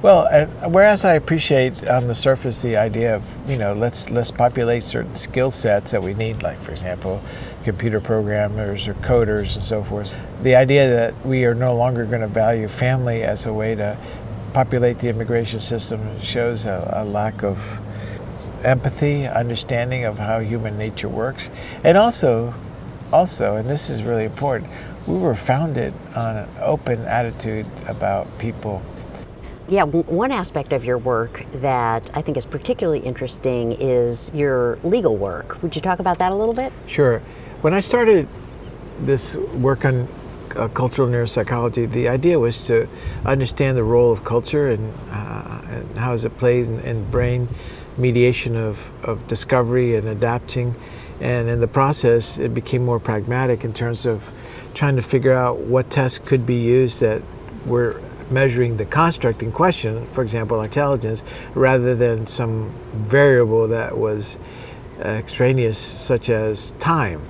[0.02, 4.32] Well, uh, whereas I appreciate on the surface the idea of you know let's let's
[4.32, 7.22] populate certain skill sets that we need, like for example,
[7.64, 10.14] computer programmers or coders and so forth.
[10.44, 13.98] The idea that we are no longer going to value family as a way to
[14.54, 17.80] populate the immigration system shows a, a lack of
[18.64, 21.50] empathy, understanding of how human nature works,
[21.84, 22.54] and also,
[23.12, 24.70] also, and this is really important,
[25.08, 28.82] we were founded on an open attitude about people
[29.70, 35.16] yeah, one aspect of your work that I think is particularly interesting is your legal
[35.16, 35.62] work.
[35.62, 36.74] Would you talk about that a little bit?
[36.88, 37.22] Sure.
[37.62, 38.30] When I started
[39.02, 40.08] this work on
[40.56, 42.88] uh, cultural neuropsychology, the idea was to
[43.26, 47.50] understand the role of culture and, uh, and how it plays in, in, brain
[47.98, 50.74] mediation of, of discovery and adapting.
[51.20, 54.32] And in the process, it became more pragmatic in terms of
[54.74, 57.22] trying to figure out what tests could be used that
[57.66, 64.40] were measuring the construct in question, for example, intelligence, rather than some variable that was
[65.02, 67.22] extraneous, such as time.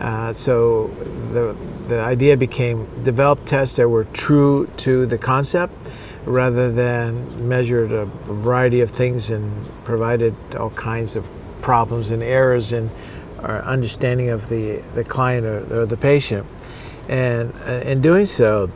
[0.00, 0.88] Uh, so
[1.32, 1.52] the,
[1.88, 5.72] the idea became develop tests that were true to the concept
[6.24, 11.28] rather than measured a variety of things and provided all kinds of
[11.60, 12.90] problems and errors in
[13.40, 16.46] our understanding of the, the client or, or the patient.
[17.08, 18.70] And uh, in doing so,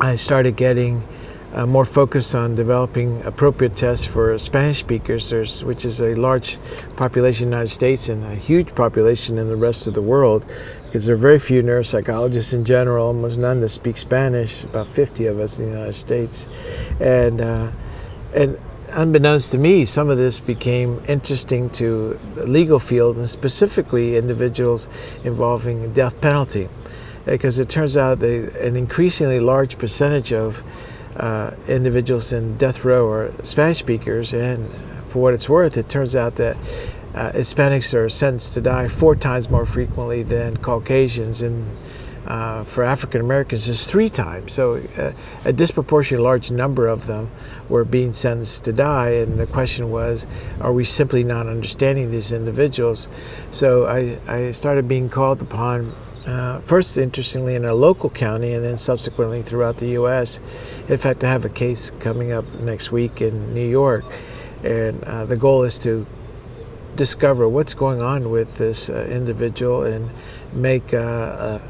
[0.00, 1.04] I started getting
[1.52, 6.58] uh, more focused on developing appropriate tests for Spanish speakers, which is a large
[6.96, 10.46] population in the United States and a huge population in the rest of the world,
[10.84, 15.26] because there are very few neuropsychologists in general, almost none that speak Spanish, about 50
[15.26, 16.48] of us in the United States.
[17.00, 17.70] And, uh,
[18.34, 18.58] and
[18.90, 24.88] unbeknownst to me, some of this became interesting to the legal field and specifically individuals
[25.24, 26.68] involving death penalty
[27.24, 30.62] because it turns out that an increasingly large percentage of
[31.16, 34.70] uh, individuals in death row are Spanish speakers, and
[35.04, 36.56] for what it's worth, it turns out that
[37.14, 41.76] uh, Hispanics are sentenced to die four times more frequently than Caucasians, and
[42.26, 44.52] uh, for African Americans is three times.
[44.52, 45.12] So uh,
[45.46, 47.30] a disproportionately large number of them
[47.68, 50.26] were being sentenced to die, and the question was,
[50.60, 53.08] are we simply not understanding these individuals?
[53.50, 55.94] So I, I started being called upon
[56.26, 60.40] uh, first, interestingly, in a local county, and then subsequently throughout the U.S.
[60.88, 64.06] In fact, I have a case coming up next week in New York,
[64.64, 66.06] and uh, the goal is to
[66.96, 70.10] discover what's going on with this uh, individual and
[70.54, 71.60] make uh,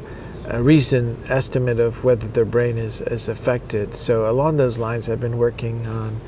[0.47, 3.97] a, a reasoned estimate of whether their brain is, is affected.
[3.97, 6.21] So, along those lines, I've been working on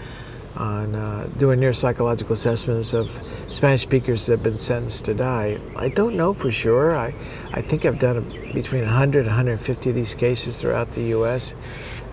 [0.58, 5.58] on uh, doing neuropsychological assessments of Spanish speakers that have been sentenced to die.
[5.78, 6.96] I don't know for sure.
[6.96, 7.16] I,
[7.54, 11.56] I think I've done between 100 and 150 of these cases throughout the U.S.,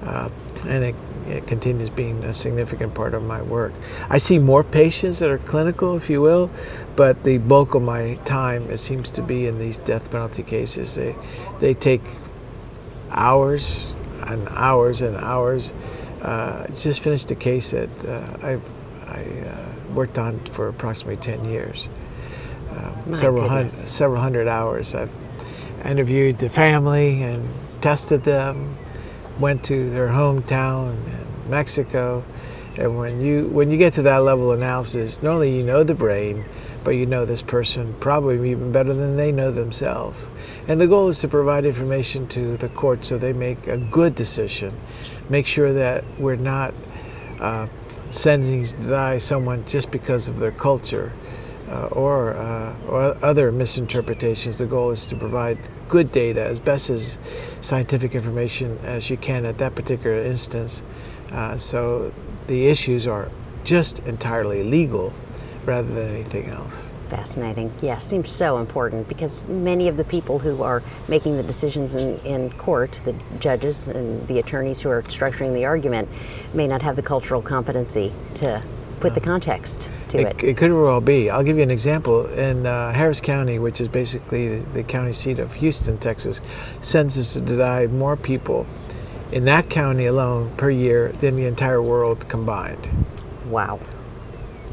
[0.04, 0.30] uh,
[0.66, 0.94] and it,
[1.28, 3.72] it, continues being a significant part of my work.
[4.08, 6.50] I see more patients that are clinical, if you will,
[6.96, 10.94] but the bulk of my time it seems to be in these death penalty cases.
[10.94, 11.14] They,
[11.60, 12.02] they take
[13.10, 13.94] hours
[14.26, 15.72] and hours and hours
[16.22, 18.64] uh, just finished a case that uh, I've
[19.06, 21.88] I, uh, worked on for approximately 10 years.
[22.70, 24.94] Um, several, hundred, several hundred hours.
[24.94, 25.10] I've
[25.84, 27.48] interviewed the family and
[27.80, 28.76] tested them,
[29.38, 32.24] went to their hometown in Mexico.
[32.76, 35.82] And when you, when you get to that level of analysis, not only you know
[35.82, 36.44] the brain,
[36.84, 40.28] but you know this person probably even better than they know themselves.
[40.68, 44.14] And the goal is to provide information to the court so they make a good
[44.14, 44.74] decision
[45.28, 46.74] make sure that we're not
[47.40, 47.66] uh,
[48.10, 51.12] sending die someone just because of their culture
[51.68, 54.58] uh, or, uh, or other misinterpretations.
[54.58, 57.18] The goal is to provide good data, as best as
[57.60, 60.82] scientific information as you can at that particular instance.
[61.32, 62.12] Uh, so
[62.46, 63.30] the issues are
[63.64, 65.12] just entirely legal
[65.64, 66.86] rather than anything else.
[67.08, 67.72] Fascinating.
[67.80, 72.18] Yeah, seems so important because many of the people who are making the decisions in,
[72.20, 76.08] in court, the judges and the attorneys who are structuring the argument,
[76.52, 78.62] may not have the cultural competency to
[79.00, 80.42] put the context to it.
[80.42, 81.30] It, could well be.
[81.30, 82.26] I'll give you an example.
[82.26, 86.40] In uh, Harris County, which is basically the, the county seat of Houston, Texas,
[86.80, 88.66] census to die more people
[89.32, 92.88] in that county alone per year than the entire world combined.
[93.46, 93.80] Wow.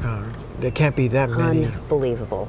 [0.01, 0.25] Uh,
[0.59, 1.65] there can't be that many.
[1.65, 2.47] Unbelievable.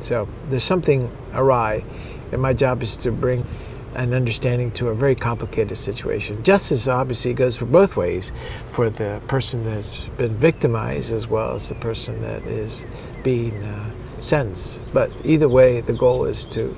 [0.00, 1.84] So there's something awry,
[2.32, 3.46] and my job is to bring
[3.94, 6.42] an understanding to a very complicated situation.
[6.42, 8.32] Justice obviously goes for both ways
[8.68, 12.86] for the person that's been victimized as well as the person that is
[13.22, 14.80] being uh, sentenced.
[14.92, 16.76] But either way, the goal is to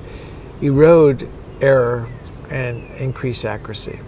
[0.63, 1.29] erode
[1.61, 2.09] error
[2.51, 3.99] and increase accuracy.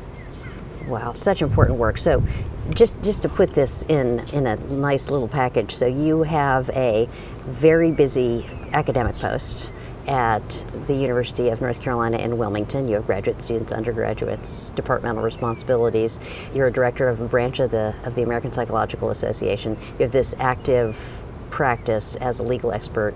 [0.86, 1.98] Wow, such important work.
[1.98, 2.22] So,
[2.70, 5.74] just just to put this in in a nice little package.
[5.74, 7.06] So you have a
[7.44, 9.72] very busy academic post
[10.08, 10.48] at
[10.86, 12.88] the University of North Carolina in Wilmington.
[12.88, 16.18] You have graduate students, undergraduates, departmental responsibilities.
[16.54, 19.76] You're a director of a branch of the of the American Psychological Association.
[19.98, 23.14] You have this active practice as a legal expert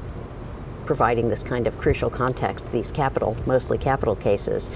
[0.85, 4.71] providing this kind of crucial context, these capital, mostly capital cases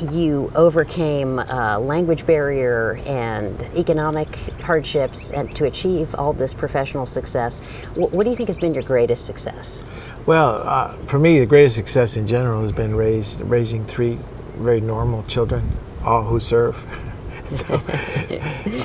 [0.00, 4.28] you overcame a language barrier and economic
[4.62, 7.58] hardships and to achieve all this professional success.
[7.94, 9.82] What, what do you think has been your greatest success?
[10.28, 14.18] Well, uh, for me, the greatest success in general has been raised, raising three
[14.58, 15.72] very normal children,
[16.04, 16.86] all who serve.
[17.48, 17.82] so,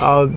[0.00, 0.28] all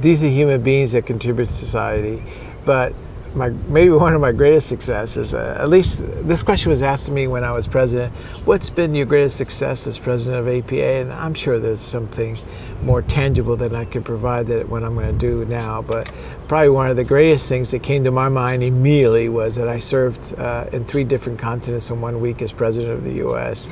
[0.00, 2.22] decent human beings that contribute to society.
[2.64, 2.94] But
[3.34, 5.34] my maybe one of my greatest successes.
[5.34, 8.14] Uh, at least this question was asked to me when I was president.
[8.46, 10.82] What's been your greatest success as president of APA?
[10.82, 12.38] And I'm sure there's something
[12.84, 15.82] more tangible than I could provide that what I'm going to do now.
[15.82, 16.12] But
[16.48, 19.78] probably one of the greatest things that came to my mind immediately was that I
[19.78, 23.68] served uh, in three different continents in one week as president of the U.S.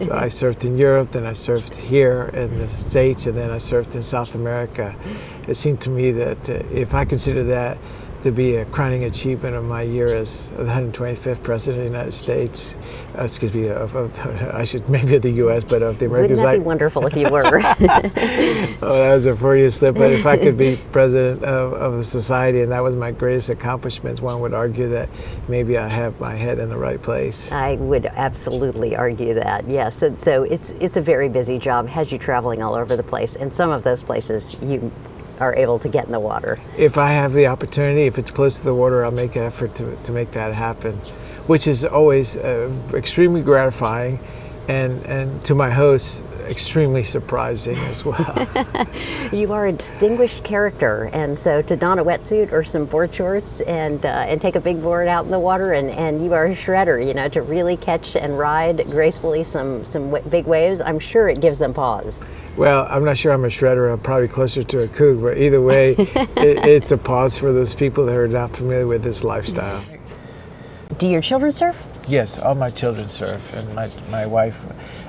[0.00, 3.58] so I served in Europe, then I served here in the States, and then I
[3.58, 4.94] served in South America.
[5.48, 7.78] It seemed to me that uh, if I consider that
[8.24, 12.12] to be a crowning achievement of my year as the 125th President of the United
[12.12, 12.74] States.
[13.16, 14.18] Uh, excuse me, of, of,
[14.54, 16.40] I should maybe of the U.S., but of the Americas.
[16.40, 17.44] Wouldn't that be wonderful if you were?
[17.46, 19.94] oh, that was a Freudian slip.
[19.94, 23.50] But if I could be president of, of the society, and that was my greatest
[23.50, 25.08] accomplishment, one would argue that
[25.48, 27.52] maybe I have my head in the right place.
[27.52, 29.68] I would absolutely argue that.
[29.68, 29.96] Yes.
[29.96, 31.88] So, so it's it's a very busy job.
[31.88, 34.90] Has you traveling all over the place, and some of those places you
[35.40, 36.60] are able to get in the water.
[36.78, 39.74] If I have the opportunity, if it's close to the water, I'll make an effort
[39.76, 41.00] to, to make that happen,
[41.46, 44.18] which is always uh, extremely gratifying
[44.68, 48.48] and, and to my hosts, extremely surprising as well.
[49.32, 53.60] you are a distinguished character, and so to don a wetsuit or some board shorts
[53.62, 56.46] and uh, and take a big board out in the water, and, and you are
[56.46, 60.80] a shredder, you know, to really catch and ride gracefully some some w- big waves.
[60.80, 62.20] I'm sure it gives them pause.
[62.56, 63.92] Well, I'm not sure I'm a shredder.
[63.92, 67.74] I'm probably closer to a kook, but either way, it, it's a pause for those
[67.74, 69.82] people that are not familiar with this lifestyle.
[70.98, 71.84] Do your children surf?
[72.06, 74.64] Yes, all my children surf, and my, my wife,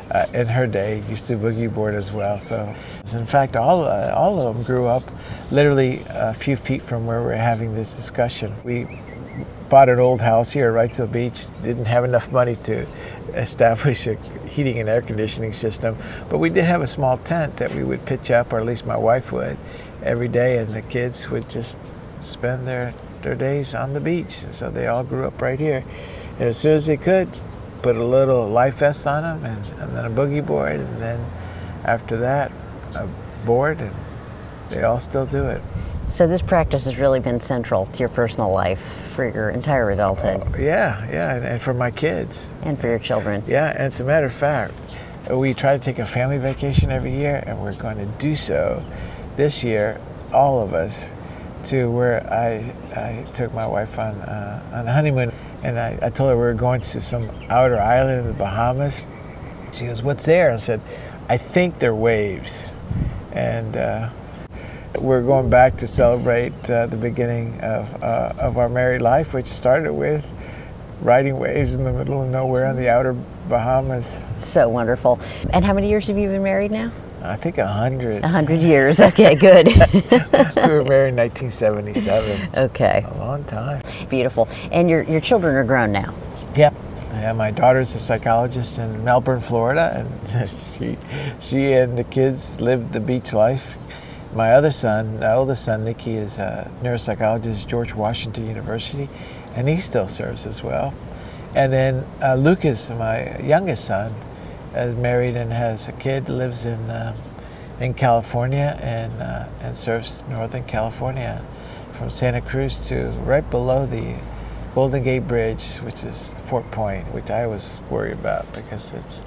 [0.09, 2.39] uh, in her day, used to boogie board as well.
[2.39, 2.73] So,
[3.13, 5.03] in fact, all uh, all of them grew up
[5.51, 8.55] literally a few feet from where we're having this discussion.
[8.63, 8.99] We
[9.69, 11.47] bought an old house here to the beach.
[11.61, 12.87] Didn't have enough money to
[13.33, 14.15] establish a
[14.47, 15.97] heating and air conditioning system,
[16.29, 18.85] but we did have a small tent that we would pitch up, or at least
[18.85, 19.57] my wife would,
[20.01, 21.77] every day, and the kids would just
[22.21, 22.93] spend their
[23.25, 24.43] their days on the beach.
[24.43, 25.83] And So they all grew up right here.
[26.39, 27.27] And as soon as they could,
[27.81, 30.79] put a little life vest on them and, and then a boogie board.
[30.79, 31.25] And then
[31.83, 32.51] after that,
[32.93, 33.07] a
[33.45, 33.81] board.
[33.81, 33.95] And
[34.69, 35.61] they all still do it.
[36.09, 38.79] So this practice has really been central to your personal life
[39.15, 40.43] for your entire adulthood.
[40.45, 42.53] Oh, yeah, yeah, and, and for my kids.
[42.61, 43.43] And for your children.
[43.47, 44.73] Yeah, and as a matter of fact,
[45.29, 48.85] we try to take a family vacation every year, and we're going to do so
[49.35, 49.99] this year,
[50.31, 51.07] all of us,
[51.65, 55.31] to where I, I took my wife on, uh, on a honeymoon.
[55.63, 59.01] And I, I told her we were going to some outer island in the Bahamas.
[59.71, 60.51] She goes, What's there?
[60.51, 60.81] I said,
[61.27, 62.71] I think they're waves.
[63.31, 64.09] And uh,
[64.99, 69.47] we're going back to celebrate uh, the beginning of, uh, of our married life, which
[69.47, 70.25] started with
[71.01, 73.13] riding waves in the middle of nowhere in the outer
[73.49, 74.21] Bahamas.
[74.39, 75.19] So wonderful.
[75.51, 76.91] And how many years have you been married now?
[77.25, 78.23] I think a hundred.
[78.23, 78.99] A hundred years.
[78.99, 79.67] Okay, good.
[79.67, 82.49] we were married in 1977.
[82.55, 83.03] Okay.
[83.05, 83.81] A long time.
[84.09, 84.47] Beautiful.
[84.71, 86.13] And your your children are grown now.
[86.55, 86.75] Yep.
[87.11, 90.97] Yeah, my daughter's a psychologist in Melbourne, Florida, and she,
[91.39, 93.77] she and the kids live the beach life.
[94.33, 99.07] My other son, my oldest son, Nicky, is a neuropsychologist at George Washington University,
[99.55, 100.93] and he still serves as well.
[101.55, 104.13] And then uh, Lucas, my youngest son,
[104.75, 107.15] is married and has a kid, lives in uh,
[107.79, 111.45] in California and uh, and serves Northern California,
[111.93, 114.15] from Santa Cruz to right below the
[114.73, 119.23] Golden Gate Bridge, which is Fort Point, which I was worried about because it's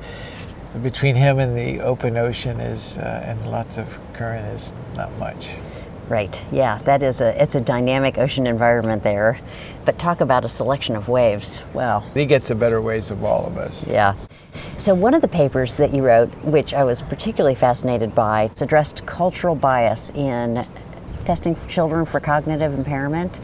[0.83, 5.57] between him and the open ocean is uh, and lots of current is not much.
[6.09, 6.43] Right.
[6.51, 9.41] Yeah, that is a it's a dynamic ocean environment there.
[9.85, 11.63] But talk about a selection of waves.
[11.75, 13.87] Well, he gets the better waves of all of us.
[13.89, 14.15] Yeah.
[14.79, 18.63] So one of the papers that you wrote, which I was particularly fascinated by, it's
[18.63, 20.67] addressed cultural bias in
[21.25, 23.41] testing children for cognitive impairment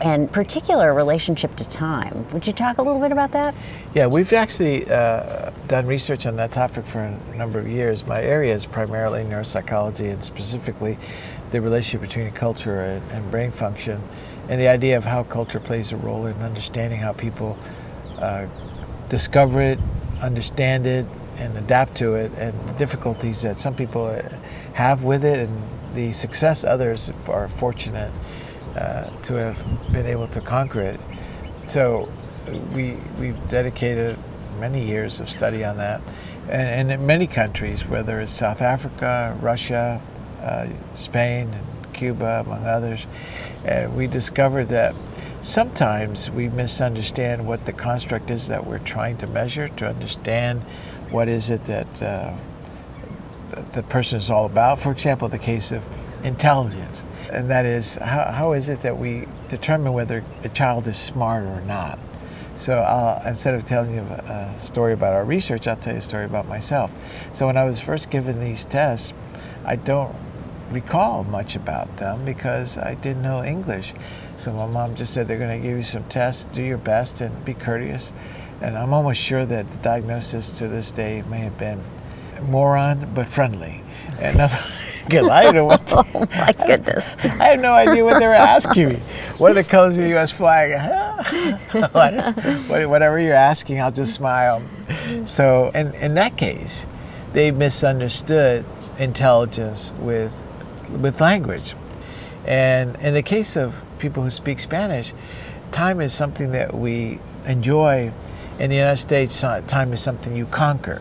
[0.00, 2.26] and particular relationship to time.
[2.32, 3.54] Would you talk a little bit about that?
[3.94, 8.04] Yeah, we've actually uh, done research on that topic for a number of years.
[8.04, 10.98] My area is primarily neuropsychology and specifically
[11.52, 14.02] the relationship between culture and, and brain function
[14.48, 17.56] and the idea of how culture plays a role in understanding how people
[18.18, 18.46] uh,
[19.08, 19.78] discover it,
[20.22, 21.06] understand it,
[21.36, 24.22] and adapt to it, and the difficulties that some people uh,
[24.74, 25.62] have with it, and
[25.94, 28.12] the success others are fortunate
[28.76, 31.00] uh, to have been able to conquer it.
[31.66, 32.10] So
[32.74, 34.18] we we've dedicated
[34.58, 36.00] many years of study on that,
[36.48, 40.00] and, and in many countries, whether it's South Africa, Russia,
[40.40, 43.06] uh, Spain, and Cuba, among others,
[43.66, 44.94] uh, we discovered that
[45.42, 50.62] sometimes we misunderstand what the construct is that we're trying to measure to understand
[51.10, 52.34] what is it that uh,
[53.72, 54.80] the person is all about.
[54.80, 55.84] For example, the case of
[56.24, 60.98] intelligence and that is how, how is it that we determine whether a child is
[60.98, 61.98] smart or not?
[62.54, 66.00] So I'll, instead of telling you a, a story about our research, I'll tell you
[66.00, 66.92] a story about myself.
[67.32, 69.14] So when I was first given these tests,
[69.64, 70.14] I don't
[70.70, 73.94] recall much about them because I didn't know English.
[74.36, 77.20] So my mom just said they're going to give you some tests, do your best,
[77.20, 78.10] and be courteous.
[78.60, 81.82] And I'm almost sure that the diagnosis to this day may have been
[82.42, 83.82] moron but friendly.
[84.20, 84.38] And
[85.06, 85.86] because oh I don't know what.
[85.86, 87.08] The, oh my goodness!
[87.24, 88.96] I have no idea what they were asking me.
[89.38, 90.32] What are the colors of the U.S.
[90.32, 90.72] flag?
[92.68, 94.62] Whatever you're asking, I'll just smile.
[95.24, 96.86] So, in, in that case,
[97.32, 98.64] they misunderstood
[98.98, 100.32] intelligence with
[100.88, 101.74] with language,
[102.44, 105.14] and in the case of people who speak Spanish,
[105.70, 108.12] time is something that we enjoy.
[108.58, 111.00] In the United States, time is something you conquer.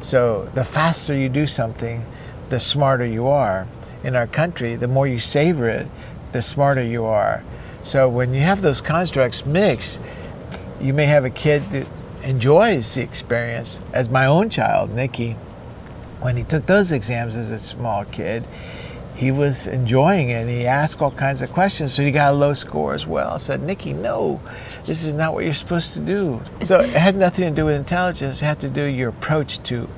[0.00, 2.06] So the faster you do something,
[2.50, 3.66] the smarter you are.
[4.04, 5.88] In our country, the more you savor it,
[6.32, 7.42] the smarter you are.
[7.82, 9.98] So when you have those constructs mixed,
[10.80, 11.88] you may have a kid that
[12.22, 15.32] enjoys the experience, as my own child, Nicky,
[16.20, 18.44] when he took those exams as a small kid,
[19.14, 22.36] he was enjoying it and he asked all kinds of questions, so he got a
[22.36, 23.34] low score as well.
[23.34, 24.40] I said, Nicky, no,
[24.86, 26.42] this is not what you're supposed to do.
[26.64, 29.62] So it had nothing to do with intelligence, it had to do with your approach
[29.64, 29.88] to,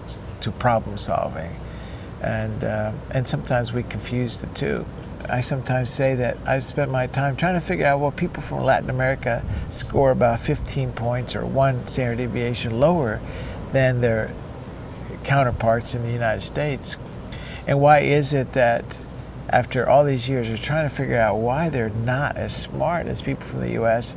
[0.40, 1.50] to problem solving
[2.22, 4.86] and uh, and sometimes we confuse the two.
[5.28, 8.62] I sometimes say that I've spent my time trying to figure out well people from
[8.62, 13.20] Latin America score about 15 points or one standard deviation lower
[13.72, 14.32] than their
[15.24, 16.96] counterparts in the United States.
[17.66, 18.84] And why is it that
[19.48, 23.22] after all these years we're trying to figure out why they're not as smart as
[23.22, 24.16] people from the US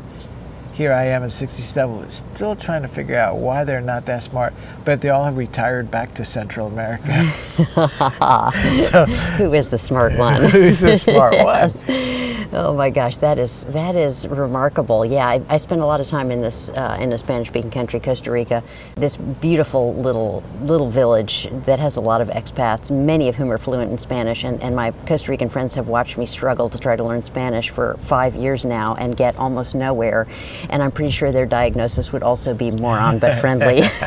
[0.79, 4.53] here I am at 67, still trying to figure out why they're not that smart,
[4.85, 7.33] but they all have retired back to Central America.
[8.83, 9.05] so,
[9.35, 10.41] who is the smart one?
[10.45, 11.85] Who's the smart yes.
[11.85, 12.29] one?
[12.51, 15.05] Oh my gosh, that is that is remarkable.
[15.05, 17.99] Yeah, I, I spent a lot of time in this uh, in a Spanish-speaking country,
[17.99, 18.63] Costa Rica.
[18.95, 23.59] This beautiful little little village that has a lot of expats, many of whom are
[23.59, 26.95] fluent in Spanish, and, and my Costa Rican friends have watched me struggle to try
[26.95, 30.25] to learn Spanish for five years now and get almost nowhere.
[30.69, 33.81] And I'm pretty sure their diagnosis would also be moron but friendly.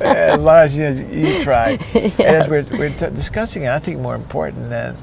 [0.00, 1.78] as long as you, you try.
[1.94, 2.20] yes.
[2.20, 4.96] As we're, we're t- discussing I think more important than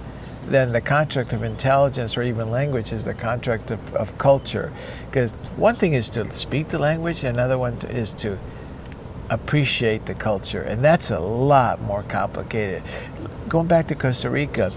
[0.49, 4.71] then the contract of intelligence or even language is the contract of, of culture.
[5.05, 8.39] Because one thing is to speak the language, another one to, is to
[9.29, 10.61] appreciate the culture.
[10.61, 12.83] And that's a lot more complicated.
[13.47, 14.71] Going back to Costa Rica,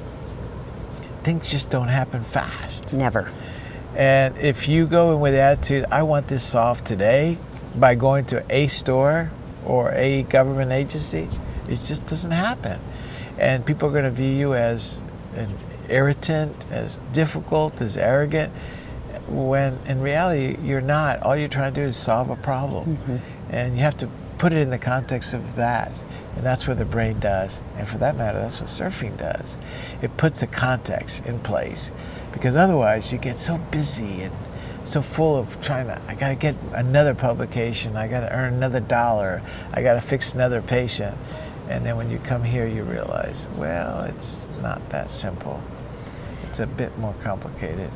[1.22, 2.92] things just don't happen fast.
[2.92, 3.30] Never.
[3.96, 7.38] And if you go in with the attitude, I want this solved today
[7.74, 9.30] by going to a store
[9.64, 11.28] or a government agency,
[11.68, 12.80] it just doesn't happen.
[13.38, 18.52] And people are going to view you as and irritant, as difficult, as arrogant,
[19.28, 21.22] when in reality you're not.
[21.22, 22.96] All you're trying to do is solve a problem.
[22.96, 23.16] Mm-hmm.
[23.50, 25.92] And you have to put it in the context of that.
[26.34, 27.60] And that's what the brain does.
[27.76, 29.58] And for that matter, that's what surfing does.
[30.00, 31.90] It puts a context in place
[32.32, 34.34] because otherwise you get so busy and
[34.84, 38.54] so full of trying to, I got to get another publication, I got to earn
[38.54, 41.16] another dollar, I got to fix another patient.
[41.68, 45.62] And then when you come here, you realize, well, it's not that simple.
[46.48, 47.90] It's a bit more complicated.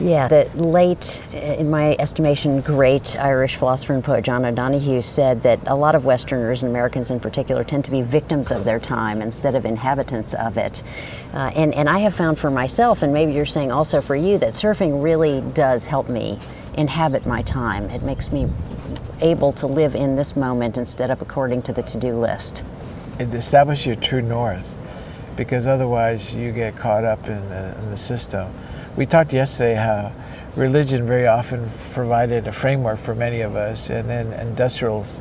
[0.00, 5.58] Yeah, the late, in my estimation, great Irish philosopher and poet John O'Donohue said that
[5.66, 9.20] a lot of Westerners and Americans in particular tend to be victims of their time
[9.20, 10.84] instead of inhabitants of it.
[11.34, 14.38] Uh, and, and I have found for myself, and maybe you're saying also for you,
[14.38, 16.38] that surfing really does help me
[16.76, 17.90] inhabit my time.
[17.90, 18.48] It makes me
[19.20, 22.62] able to live in this moment instead of according to the to do list.
[23.18, 24.76] It establishes your true north
[25.34, 28.54] because otherwise you get caught up in the, in the system
[28.98, 30.12] we talked yesterday how
[30.56, 35.20] religion very often provided a framework for many of us, and then industrials,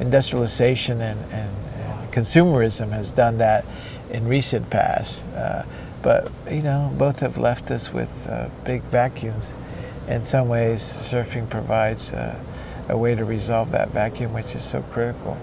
[0.00, 3.66] industrialization and, and, and consumerism has done that
[4.10, 5.22] in recent past.
[5.36, 5.62] Uh,
[6.00, 9.52] but you know, both have left us with uh, big vacuums.
[10.06, 12.40] In some ways, surfing provides a
[12.96, 15.36] way to resolve that vacuum, which is so critical.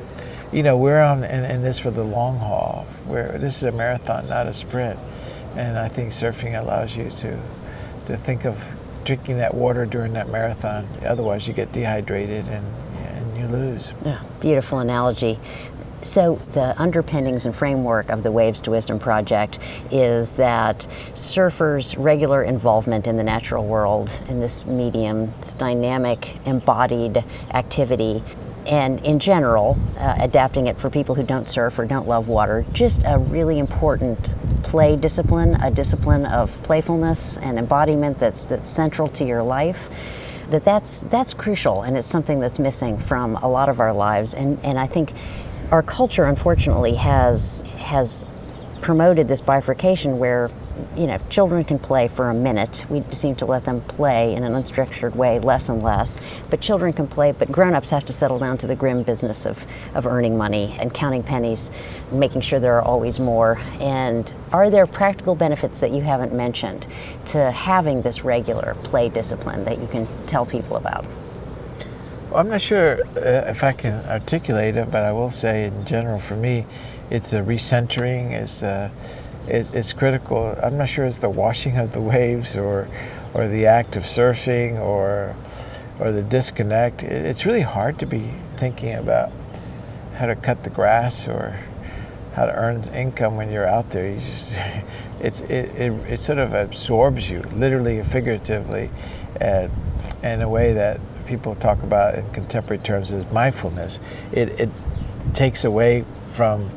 [0.51, 2.87] You know, we're on in, in this for the long haul.
[3.05, 4.99] Where this is a marathon, not a sprint,
[5.55, 7.39] and I think surfing allows you to
[8.05, 8.63] to think of
[9.03, 10.87] drinking that water during that marathon.
[11.05, 12.65] Otherwise, you get dehydrated and,
[12.97, 13.93] and you lose.
[14.03, 15.39] Yeah, beautiful analogy.
[16.05, 19.57] So, the underpinnings and framework of the Waves to Wisdom project
[19.89, 27.23] is that surfers' regular involvement in the natural world, in this medium, this dynamic, embodied
[27.51, 28.23] activity,
[28.67, 32.65] and in general, uh, adapting it for people who don't surf or don't love water,
[32.73, 34.31] just a really important
[34.63, 39.89] play discipline, a discipline of playfulness and embodiment that's that's central to your life.
[40.49, 44.33] That that's that's crucial, and it's something that's missing from a lot of our lives.
[44.33, 45.13] And and I think
[45.71, 48.25] our culture, unfortunately, has has
[48.81, 50.49] promoted this bifurcation where
[50.95, 52.85] you know, children can play for a minute.
[52.89, 56.19] We seem to let them play in an unstructured way less and less.
[56.49, 59.65] But children can play, but grown-ups have to settle down to the grim business of,
[59.93, 61.71] of earning money and counting pennies,
[62.11, 63.57] making sure there are always more.
[63.79, 66.87] And are there practical benefits that you haven't mentioned
[67.27, 71.05] to having this regular play discipline that you can tell people about?
[72.29, 75.85] Well, I'm not sure uh, if I can articulate it, but I will say in
[75.85, 76.65] general for me,
[77.09, 78.91] it's a recentering, it's a
[79.47, 80.57] it, it's critical.
[80.61, 82.87] I'm not sure it's the washing of the waves or,
[83.33, 85.35] or the act of surfing or,
[85.99, 87.03] or the disconnect.
[87.03, 89.31] It's really hard to be thinking about
[90.15, 91.59] how to cut the grass or
[92.33, 94.09] how to earn income when you're out there.
[94.09, 94.57] You just,
[95.19, 98.89] it's, it, it, it sort of absorbs you, literally and figuratively,
[99.39, 103.99] in a way that people talk about in contemporary terms as mindfulness.
[104.31, 104.69] It, it
[105.33, 106.69] takes away from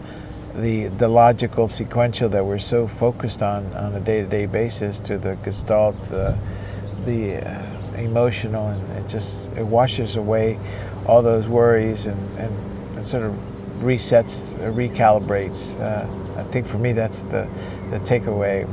[0.61, 5.37] the the logical sequential that we're so focused on on a day-to-day basis to the
[5.37, 6.37] gestalt the
[7.05, 7.63] the uh,
[7.97, 10.59] emotional and it just it washes away
[11.07, 13.33] all those worries and, and, and sort of
[13.81, 15.79] resets recalibrates.
[15.81, 16.07] Uh,
[16.39, 17.49] I think for me that's the
[17.91, 18.69] the takeaway.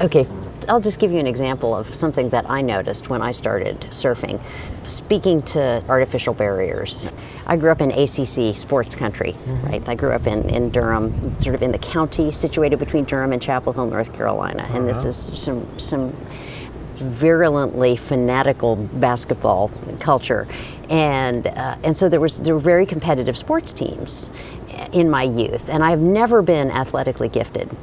[0.00, 0.26] Okay
[0.70, 4.40] I'll just give you an example of something that I noticed when I started surfing.
[4.86, 7.08] Speaking to artificial barriers,
[7.44, 9.66] I grew up in ACC sports country, mm-hmm.
[9.66, 9.88] right?
[9.88, 13.42] I grew up in, in Durham, sort of in the county situated between Durham and
[13.42, 14.62] Chapel Hill, North Carolina.
[14.62, 14.78] Uh-huh.
[14.78, 15.08] And this uh-huh.
[15.08, 16.12] is some, some
[16.94, 20.46] virulently fanatical basketball culture.
[20.88, 24.30] And, uh, and so there, was, there were very competitive sports teams
[24.92, 25.68] in my youth.
[25.68, 27.76] And I've never been athletically gifted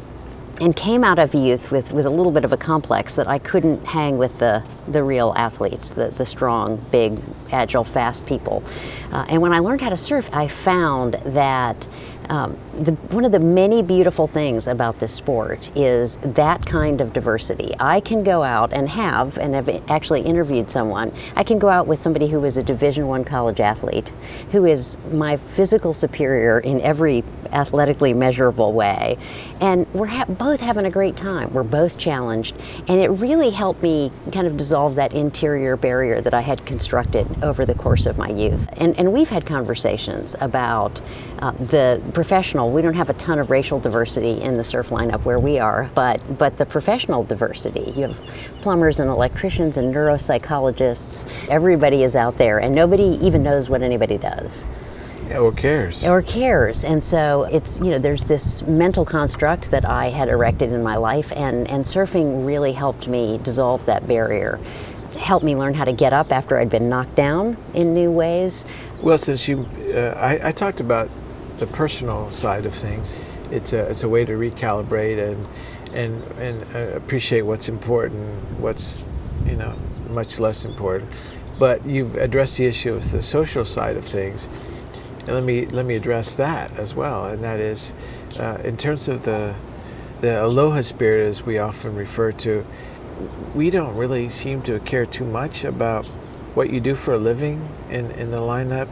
[0.60, 3.40] and came out of youth with, with a little bit of a complex that I
[3.40, 7.20] couldn't hang with the, the real athletes, the, the strong, big,
[7.52, 8.64] agile, fast people.
[9.12, 11.88] Uh, and when I learned how to surf, I found that
[12.30, 17.12] um, the, one of the many beautiful things about this sport is that kind of
[17.12, 17.74] diversity.
[17.80, 21.12] I can go out and have, and have actually interviewed someone.
[21.36, 24.10] I can go out with somebody who is a Division One college athlete,
[24.52, 29.18] who is my physical superior in every athletically measurable way,
[29.62, 31.52] and we're ha- both having a great time.
[31.54, 32.56] We're both challenged,
[32.88, 37.44] and it really helped me kind of dissolve that interior barrier that I had constructed
[37.44, 38.68] over the course of my youth.
[38.74, 41.02] And, and we've had conversations about
[41.40, 45.24] uh, the professional, we don't have a ton of racial diversity in the surf lineup
[45.24, 48.18] where we are, but, but the professional diversity, you have
[48.62, 54.18] plumbers and electricians and neuropsychologists, everybody is out there, and nobody even knows what anybody
[54.18, 54.68] does.
[55.30, 56.06] Yeah, or cares.
[56.06, 56.86] Or cares.
[56.86, 60.96] And so it's, you know, there's this mental construct that I had erected in my
[60.96, 64.60] life, and, and surfing really helped me dissolve that barrier
[65.18, 68.66] helped me learn how to get up after I'd been knocked down in new ways.
[69.02, 71.10] Well, since you, uh, I, I talked about
[71.58, 73.16] the personal side of things.
[73.52, 75.48] It's a it's a way to recalibrate and
[75.94, 79.04] and and uh, appreciate what's important, what's
[79.46, 79.76] you know
[80.10, 81.12] much less important.
[81.60, 84.48] But you've addressed the issue of the social side of things,
[85.20, 87.26] and let me let me address that as well.
[87.26, 87.94] And that is,
[88.40, 89.56] uh, in terms of the
[90.22, 92.66] the aloha spirit, as we often refer to,
[93.56, 96.06] we don't really seem to care too much about
[96.54, 98.88] what you do for a living in in the lineup.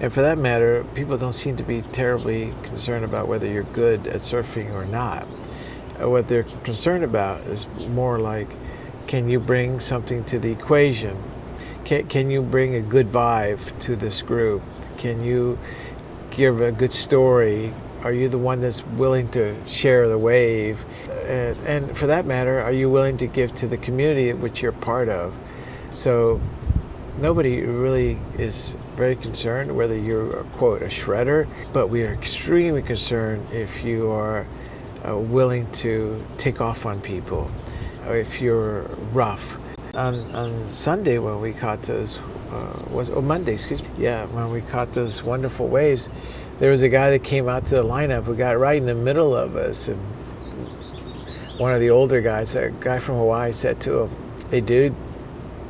[0.00, 4.06] And for that matter, people don't seem to be terribly concerned about whether you're good
[4.06, 5.26] at surfing or not.
[6.00, 8.48] Uh, what they're concerned about is more like,
[9.08, 11.20] can you bring something to the equation?
[11.84, 14.62] Can, can you bring a good vibe to this group?
[14.98, 15.58] Can you
[16.30, 17.72] give a good story?
[18.04, 20.84] Are you the one that's willing to share the wave?
[21.26, 24.70] And, and for that matter, are you willing to give to the community which you're
[24.70, 25.34] part of?
[25.90, 26.40] So
[27.18, 33.46] nobody really is very concerned whether you're quote a shredder, but we are extremely concerned
[33.52, 34.44] if you are
[35.06, 37.48] uh, willing to take off on people,
[38.08, 38.82] if you're
[39.12, 39.56] rough.
[39.94, 42.18] On, on Sunday when we caught those,
[42.50, 46.10] uh, was oh Monday, excuse me, yeah, when we caught those wonderful waves,
[46.58, 48.96] there was a guy that came out to the lineup who got right in the
[48.96, 50.00] middle of us, and
[51.56, 54.10] one of the older guys, a guy from Hawaii, said to him,
[54.50, 54.92] "Hey, dude,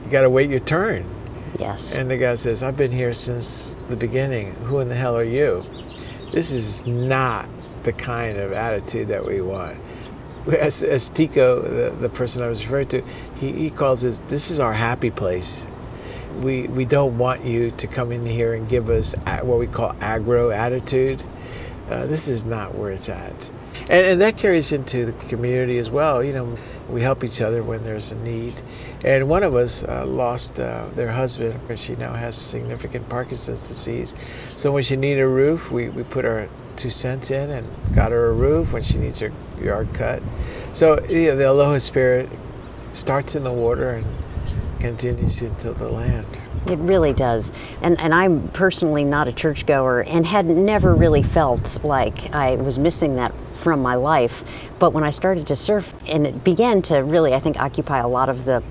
[0.03, 1.18] you got to wait your turn."
[1.59, 1.95] Yes.
[1.95, 4.55] And the guy says, I've been here since the beginning.
[4.55, 5.65] Who in the hell are you?
[6.33, 7.49] This is not
[7.85, 9.79] the kind of attitude that we want.
[10.47, 13.03] As, as Tico, the, the person I was referring to,
[13.37, 15.67] he, he calls this, this is our happy place.
[16.41, 19.93] We, we don't want you to come in here and give us what we call
[19.95, 21.23] aggro attitude.
[21.91, 23.51] Uh, this is not where it's at.
[23.83, 26.23] And, and that carries into the community as well.
[26.23, 28.55] You know, we help each other when there's a need.
[29.05, 33.61] And one of us uh, lost uh, their husband, because she now has significant Parkinson's
[33.61, 34.15] disease.
[34.57, 38.11] So when she needed a roof, we, we put our two cents in and got
[38.11, 40.23] her a roof when she needs her yard cut.
[40.73, 42.29] So yeah, the Aloha spirit
[42.93, 44.07] starts in the water and
[44.81, 46.27] continues into the land.
[46.67, 47.53] It really does.
[47.83, 52.79] And, and I'm personally not a churchgoer and had never really felt like I was
[52.79, 54.45] missing that from my life.
[54.79, 58.09] But when I started to surf, and it began to really, I think, occupy a
[58.09, 58.63] lot of the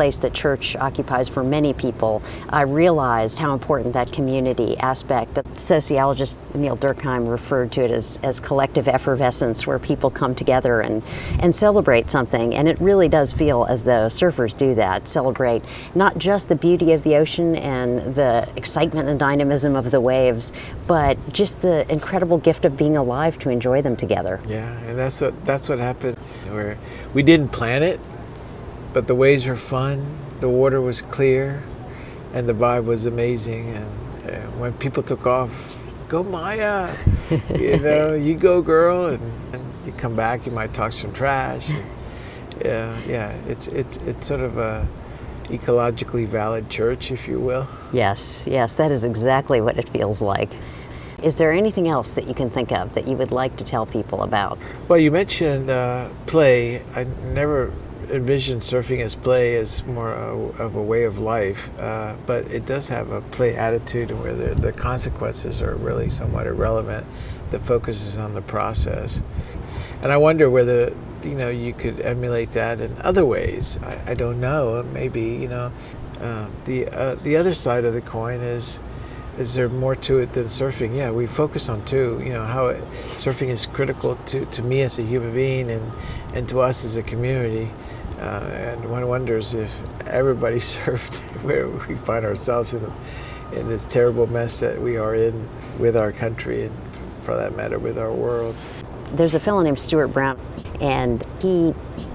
[0.00, 5.44] place that church occupies for many people, I realized how important that community aspect that
[5.60, 11.02] sociologist Emile Durkheim referred to it as, as collective effervescence, where people come together and,
[11.38, 12.54] and celebrate something.
[12.54, 15.62] And it really does feel as though surfers do that, celebrate
[15.94, 20.50] not just the beauty of the ocean and the excitement and dynamism of the waves,
[20.86, 24.40] but just the incredible gift of being alive to enjoy them together.
[24.48, 26.16] Yeah, and that's what that's what happened.
[26.48, 26.78] Where
[27.12, 28.00] we didn't plan it,
[28.92, 31.62] but the waves were fun, the water was clear,
[32.32, 33.70] and the vibe was amazing.
[33.70, 35.78] And uh, when people took off,
[36.08, 36.94] go Maya,
[37.58, 41.70] you know, you go girl, and, and, you come back, you might talk some trash.
[41.70, 41.86] And,
[42.62, 44.86] yeah, yeah, it's it's it's sort of a
[45.44, 47.66] ecologically valid church, if you will.
[47.92, 50.50] Yes, yes, that is exactly what it feels like.
[51.22, 53.84] Is there anything else that you can think of that you would like to tell
[53.84, 54.58] people about?
[54.88, 56.82] Well, you mentioned uh, play.
[56.94, 57.72] I never
[58.10, 62.88] envisioned surfing as play as more of a way of life, uh, but it does
[62.88, 67.06] have a play attitude where the, the consequences are really somewhat irrelevant.
[67.50, 69.22] The focus is on the process.
[70.02, 73.78] And I wonder whether you know you could emulate that in other ways.
[73.82, 74.82] I, I don't know.
[74.82, 75.72] Maybe you know.
[76.20, 78.78] Uh, the uh, the other side of the coin is
[79.38, 80.94] is there more to it than surfing?
[80.94, 82.20] Yeah, we focus on two.
[82.22, 82.82] You know how it,
[83.16, 85.92] surfing is critical to, to me as a human being and
[86.34, 87.70] and to us as a community.
[88.20, 92.92] Uh, and one wonders if everybody served where we find ourselves in the
[93.52, 95.48] in the terrible mess that we are in
[95.78, 96.76] with our country and
[97.22, 98.54] for that matter with our world.
[99.12, 100.38] There's a fellow named Stuart Brown,
[100.80, 101.74] and he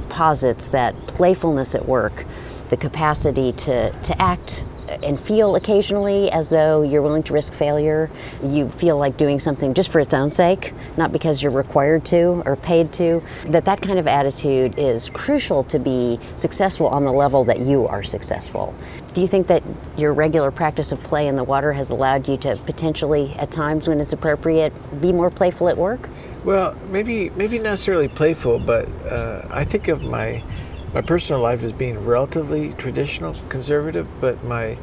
[0.10, 2.26] posits that playfulness at work,
[2.70, 8.09] the capacity to, to act and feel occasionally as though you're willing to risk failure.
[8.43, 12.43] You feel like doing something just for its own sake, not because you're required to
[12.45, 13.23] or paid to.
[13.47, 17.88] That that kind of attitude is crucial to be successful on the level that you
[17.88, 18.75] are successful.
[19.13, 19.63] Do you think that
[19.97, 23.88] your regular practice of play in the water has allowed you to potentially, at times
[23.88, 26.09] when it's appropriate, be more playful at work?
[26.43, 30.43] Well, maybe maybe not necessarily playful, but uh, I think of my
[30.96, 34.78] my personal life is being relatively traditional, conservative, but my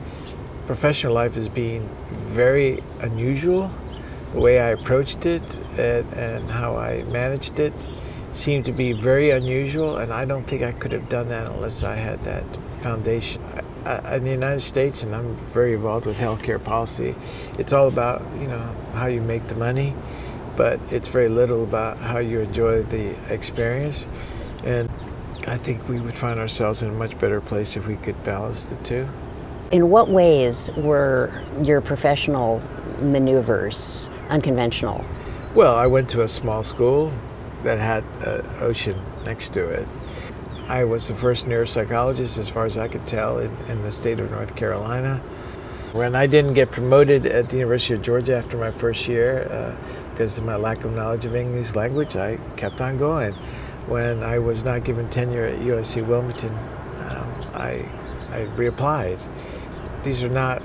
[0.67, 3.71] professional life is being very unusual.
[4.35, 7.73] The way I approached it and, and how I managed it
[8.35, 11.83] seemed to be very unusual, and I don't think I could have done that unless
[11.83, 12.45] I had that
[12.81, 13.41] foundation.
[13.87, 17.15] uh, in the United States, and I'm very involved with healthcare policy,
[17.59, 19.95] it's all about you know how you make the money,
[20.57, 24.07] but it's very little about how you enjoy the experience.
[24.63, 24.91] And
[25.47, 28.66] I think we would find ourselves in a much better place if we could balance
[28.66, 29.09] the two.
[29.72, 31.32] In what ways were
[31.62, 32.62] your professional
[33.01, 35.05] maneuvers unconventional?
[35.55, 37.12] Well, I went to a small school
[37.64, 39.88] that had an ocean next to it.
[40.68, 44.20] I was the first neuropsychologist, as far as I could tell, in, in the state
[44.20, 45.18] of North Carolina.
[45.93, 49.76] When I didn't get promoted at the University of Georgia after my first year, uh,
[50.11, 53.34] because of my lack of knowledge of English language, I kept on going.
[53.87, 57.85] When I was not given tenure at UNC Wilmington, um, I,
[58.30, 59.20] I reapplied.
[60.05, 60.62] These are not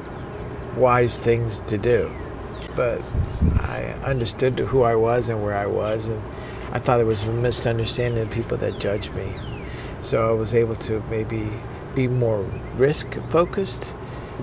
[0.76, 2.14] wise things to do,
[2.76, 3.02] but
[3.60, 6.22] I understood who I was and where I was, and
[6.72, 9.34] I thought it was a misunderstanding of people that judged me.
[10.02, 11.50] So I was able to maybe
[11.96, 12.44] be more
[12.76, 13.96] risk focused.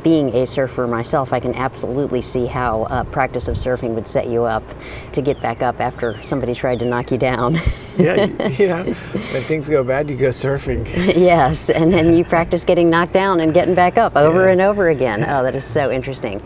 [0.02, 4.26] Being a surfer myself, I can absolutely see how a practice of surfing would set
[4.26, 4.64] you up
[5.12, 7.60] to get back up after somebody tried to knock you down.
[7.98, 10.84] yeah, you know, when things go bad, you go surfing.
[11.16, 14.52] yes, and then you practice getting knocked down and getting back up over yeah.
[14.52, 15.24] and over again.
[15.34, 16.38] Oh, that is so interesting.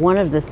[0.00, 0.44] One of the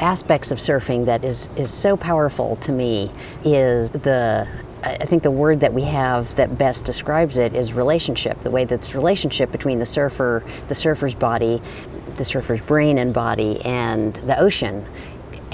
[0.00, 3.10] aspects of surfing that is, is so powerful to me
[3.44, 4.46] is the
[4.84, 8.40] I think the word that we have that best describes it is relationship.
[8.40, 11.62] The way that's relationship between the surfer, the surfer's body,
[12.16, 14.86] the surfer's brain and body, and the ocean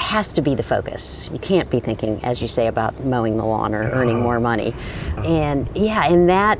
[0.01, 1.29] has to be the focus.
[1.33, 4.75] You can't be thinking, as you say, about mowing the lawn or earning more money.
[5.19, 6.59] And yeah, and that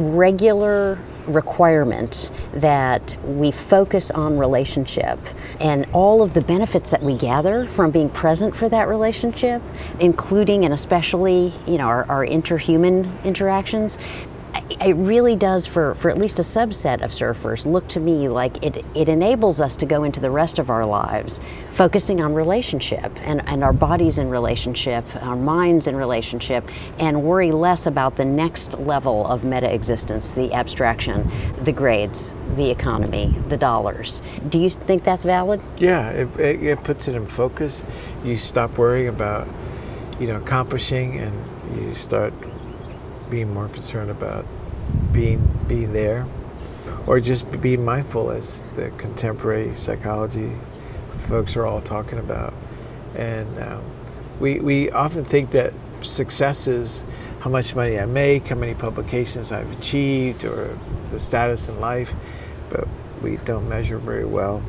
[0.00, 5.18] regular requirement that we focus on relationship
[5.60, 9.60] and all of the benefits that we gather from being present for that relationship,
[10.00, 13.98] including and especially, you know, our, our interhuman interactions,
[14.54, 18.62] it really does for, for at least a subset of surfers look to me like
[18.62, 21.40] it, it enables us to go into the rest of our lives
[21.72, 27.52] focusing on relationship and, and our bodies in relationship our minds in relationship and worry
[27.52, 31.30] less about the next level of meta existence the abstraction
[31.62, 34.22] the grades the economy the dollars.
[34.48, 35.60] Do you think that's valid?
[35.78, 37.84] Yeah it, it, it puts it in focus.
[38.24, 39.48] You stop worrying about
[40.18, 41.34] you know accomplishing and
[41.76, 42.32] you start
[43.30, 44.46] being more concerned about
[45.12, 46.26] being being there,
[47.06, 50.52] or just being mindful, as the contemporary psychology
[51.08, 52.52] folks are all talking about.
[53.14, 53.84] And um,
[54.40, 55.72] we we often think that
[56.02, 57.04] success is
[57.40, 60.76] how much money I make, how many publications I've achieved, or
[61.10, 62.12] the status in life,
[62.68, 62.86] but
[63.22, 64.62] we don't measure very well,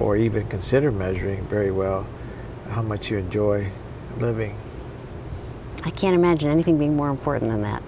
[0.00, 2.06] or even consider measuring very well,
[2.70, 3.70] how much you enjoy
[4.18, 4.56] living.
[5.84, 7.82] I can't imagine anything being more important than that.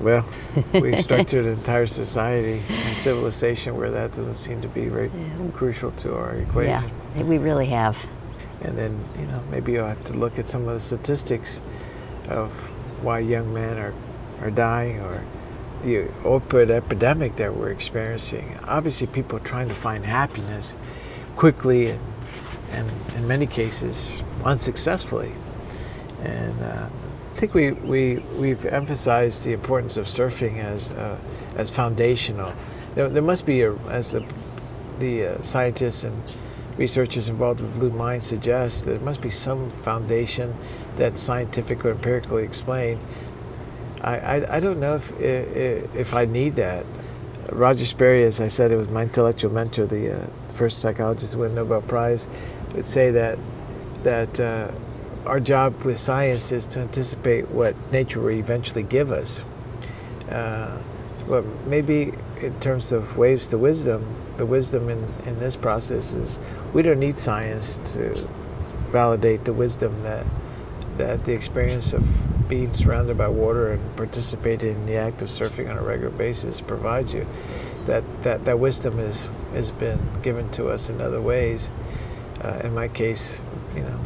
[0.00, 0.26] Well,
[0.72, 5.50] we've structured an entire society and civilization where that doesn't seem to be very yeah.
[5.54, 6.90] crucial to our equation.
[7.16, 7.98] Yeah, we really have.
[8.62, 11.60] And then, you know, maybe you'll have to look at some of the statistics
[12.28, 12.50] of
[13.02, 13.94] why young men are,
[14.40, 15.24] are dying or
[15.82, 18.58] the opioid epidemic that we're experiencing.
[18.64, 20.76] Obviously, people are trying to find happiness
[21.36, 22.00] quickly and,
[22.70, 25.32] and in many cases, unsuccessfully.
[26.20, 26.88] And uh,
[27.32, 31.18] I think we, we, we've emphasized the importance of surfing as, uh,
[31.56, 32.52] as foundational.
[32.94, 34.22] There, there, must be, a, as the,
[34.98, 36.34] the uh, scientists and
[36.76, 40.54] researchers involved with Blue Mind suggest, there must be some foundation
[40.96, 43.00] that's scientific or empirically explained.
[44.02, 46.84] I, I, I don't know if, if, if, I need that.
[47.50, 51.38] Roger Sperry, as I said, it was my intellectual mentor, the uh, first psychologist to
[51.38, 52.28] win the Nobel Prize,
[52.74, 53.38] would say that,
[54.02, 54.70] that uh,
[55.26, 59.42] our job with science is to anticipate what nature will eventually give us.
[60.28, 60.78] Uh,
[61.26, 66.40] well, maybe in terms of waves to wisdom, the wisdom in, in this process is
[66.72, 68.14] we don't need science to
[68.88, 70.26] validate the wisdom that
[70.98, 72.06] that the experience of
[72.48, 76.60] being surrounded by water and participating in the act of surfing on a regular basis
[76.60, 77.26] provides you.
[77.86, 81.70] That that, that wisdom is has been given to us in other ways.
[82.42, 83.40] Uh, in my case,
[83.74, 84.00] you know,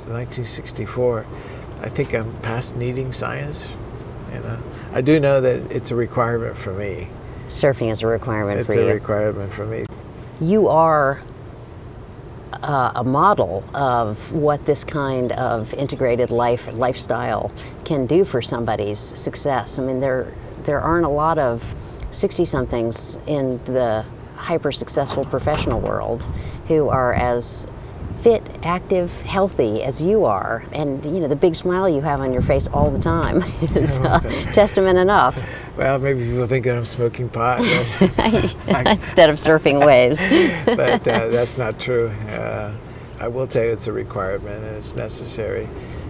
[0.00, 1.26] 1964.
[1.80, 3.68] I think I'm past needing science.
[4.32, 4.58] You know,
[4.92, 7.08] I do know that it's a requirement for me.
[7.48, 8.88] Surfing is a requirement it's for you.
[8.88, 9.84] It's a requirement for me.
[10.40, 11.22] You are
[12.62, 17.52] uh, a model of what this kind of integrated life lifestyle
[17.84, 19.78] can do for somebody's success.
[19.78, 20.32] I mean, there
[20.64, 21.74] there aren't a lot of
[22.10, 24.04] 60 somethings in the
[24.36, 26.22] hyper successful professional world
[26.68, 27.68] who are as
[28.24, 32.32] fit, active, healthy as you are, and you know the big smile you have on
[32.32, 33.42] your face all the time
[33.76, 34.18] is uh,
[34.54, 35.36] testament enough.
[35.76, 37.60] Well, maybe people think that I'm smoking pot
[38.86, 40.22] instead of surfing waves.
[40.64, 42.08] but uh, that's not true.
[42.08, 42.72] Uh,
[43.20, 45.68] I will tell you it's a requirement and it's necessary,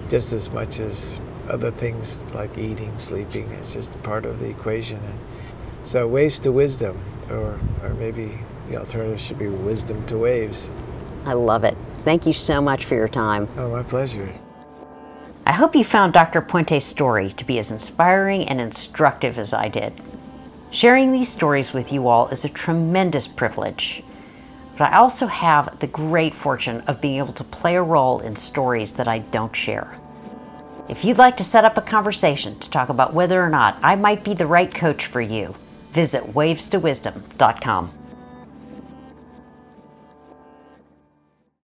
[0.08, 3.50] just as much as other things like eating, sleeping.
[3.54, 4.98] It's just part of the equation.
[4.98, 5.18] And
[5.82, 6.96] so waves to wisdom,
[7.28, 8.38] or or maybe
[8.68, 10.70] the alternative should be wisdom to waves.
[11.26, 11.76] I love it.
[12.04, 13.48] Thank you so much for your time.
[13.56, 14.32] Oh, my pleasure.
[15.46, 16.42] I hope you found Dr.
[16.42, 19.94] Puente's story to be as inspiring and instructive as I did.
[20.70, 24.02] Sharing these stories with you all is a tremendous privilege.
[24.76, 28.36] But I also have the great fortune of being able to play a role in
[28.36, 29.96] stories that I don't share.
[30.88, 33.94] If you'd like to set up a conversation to talk about whether or not I
[33.94, 35.54] might be the right coach for you,
[35.92, 38.03] visit wavestowisdom.com.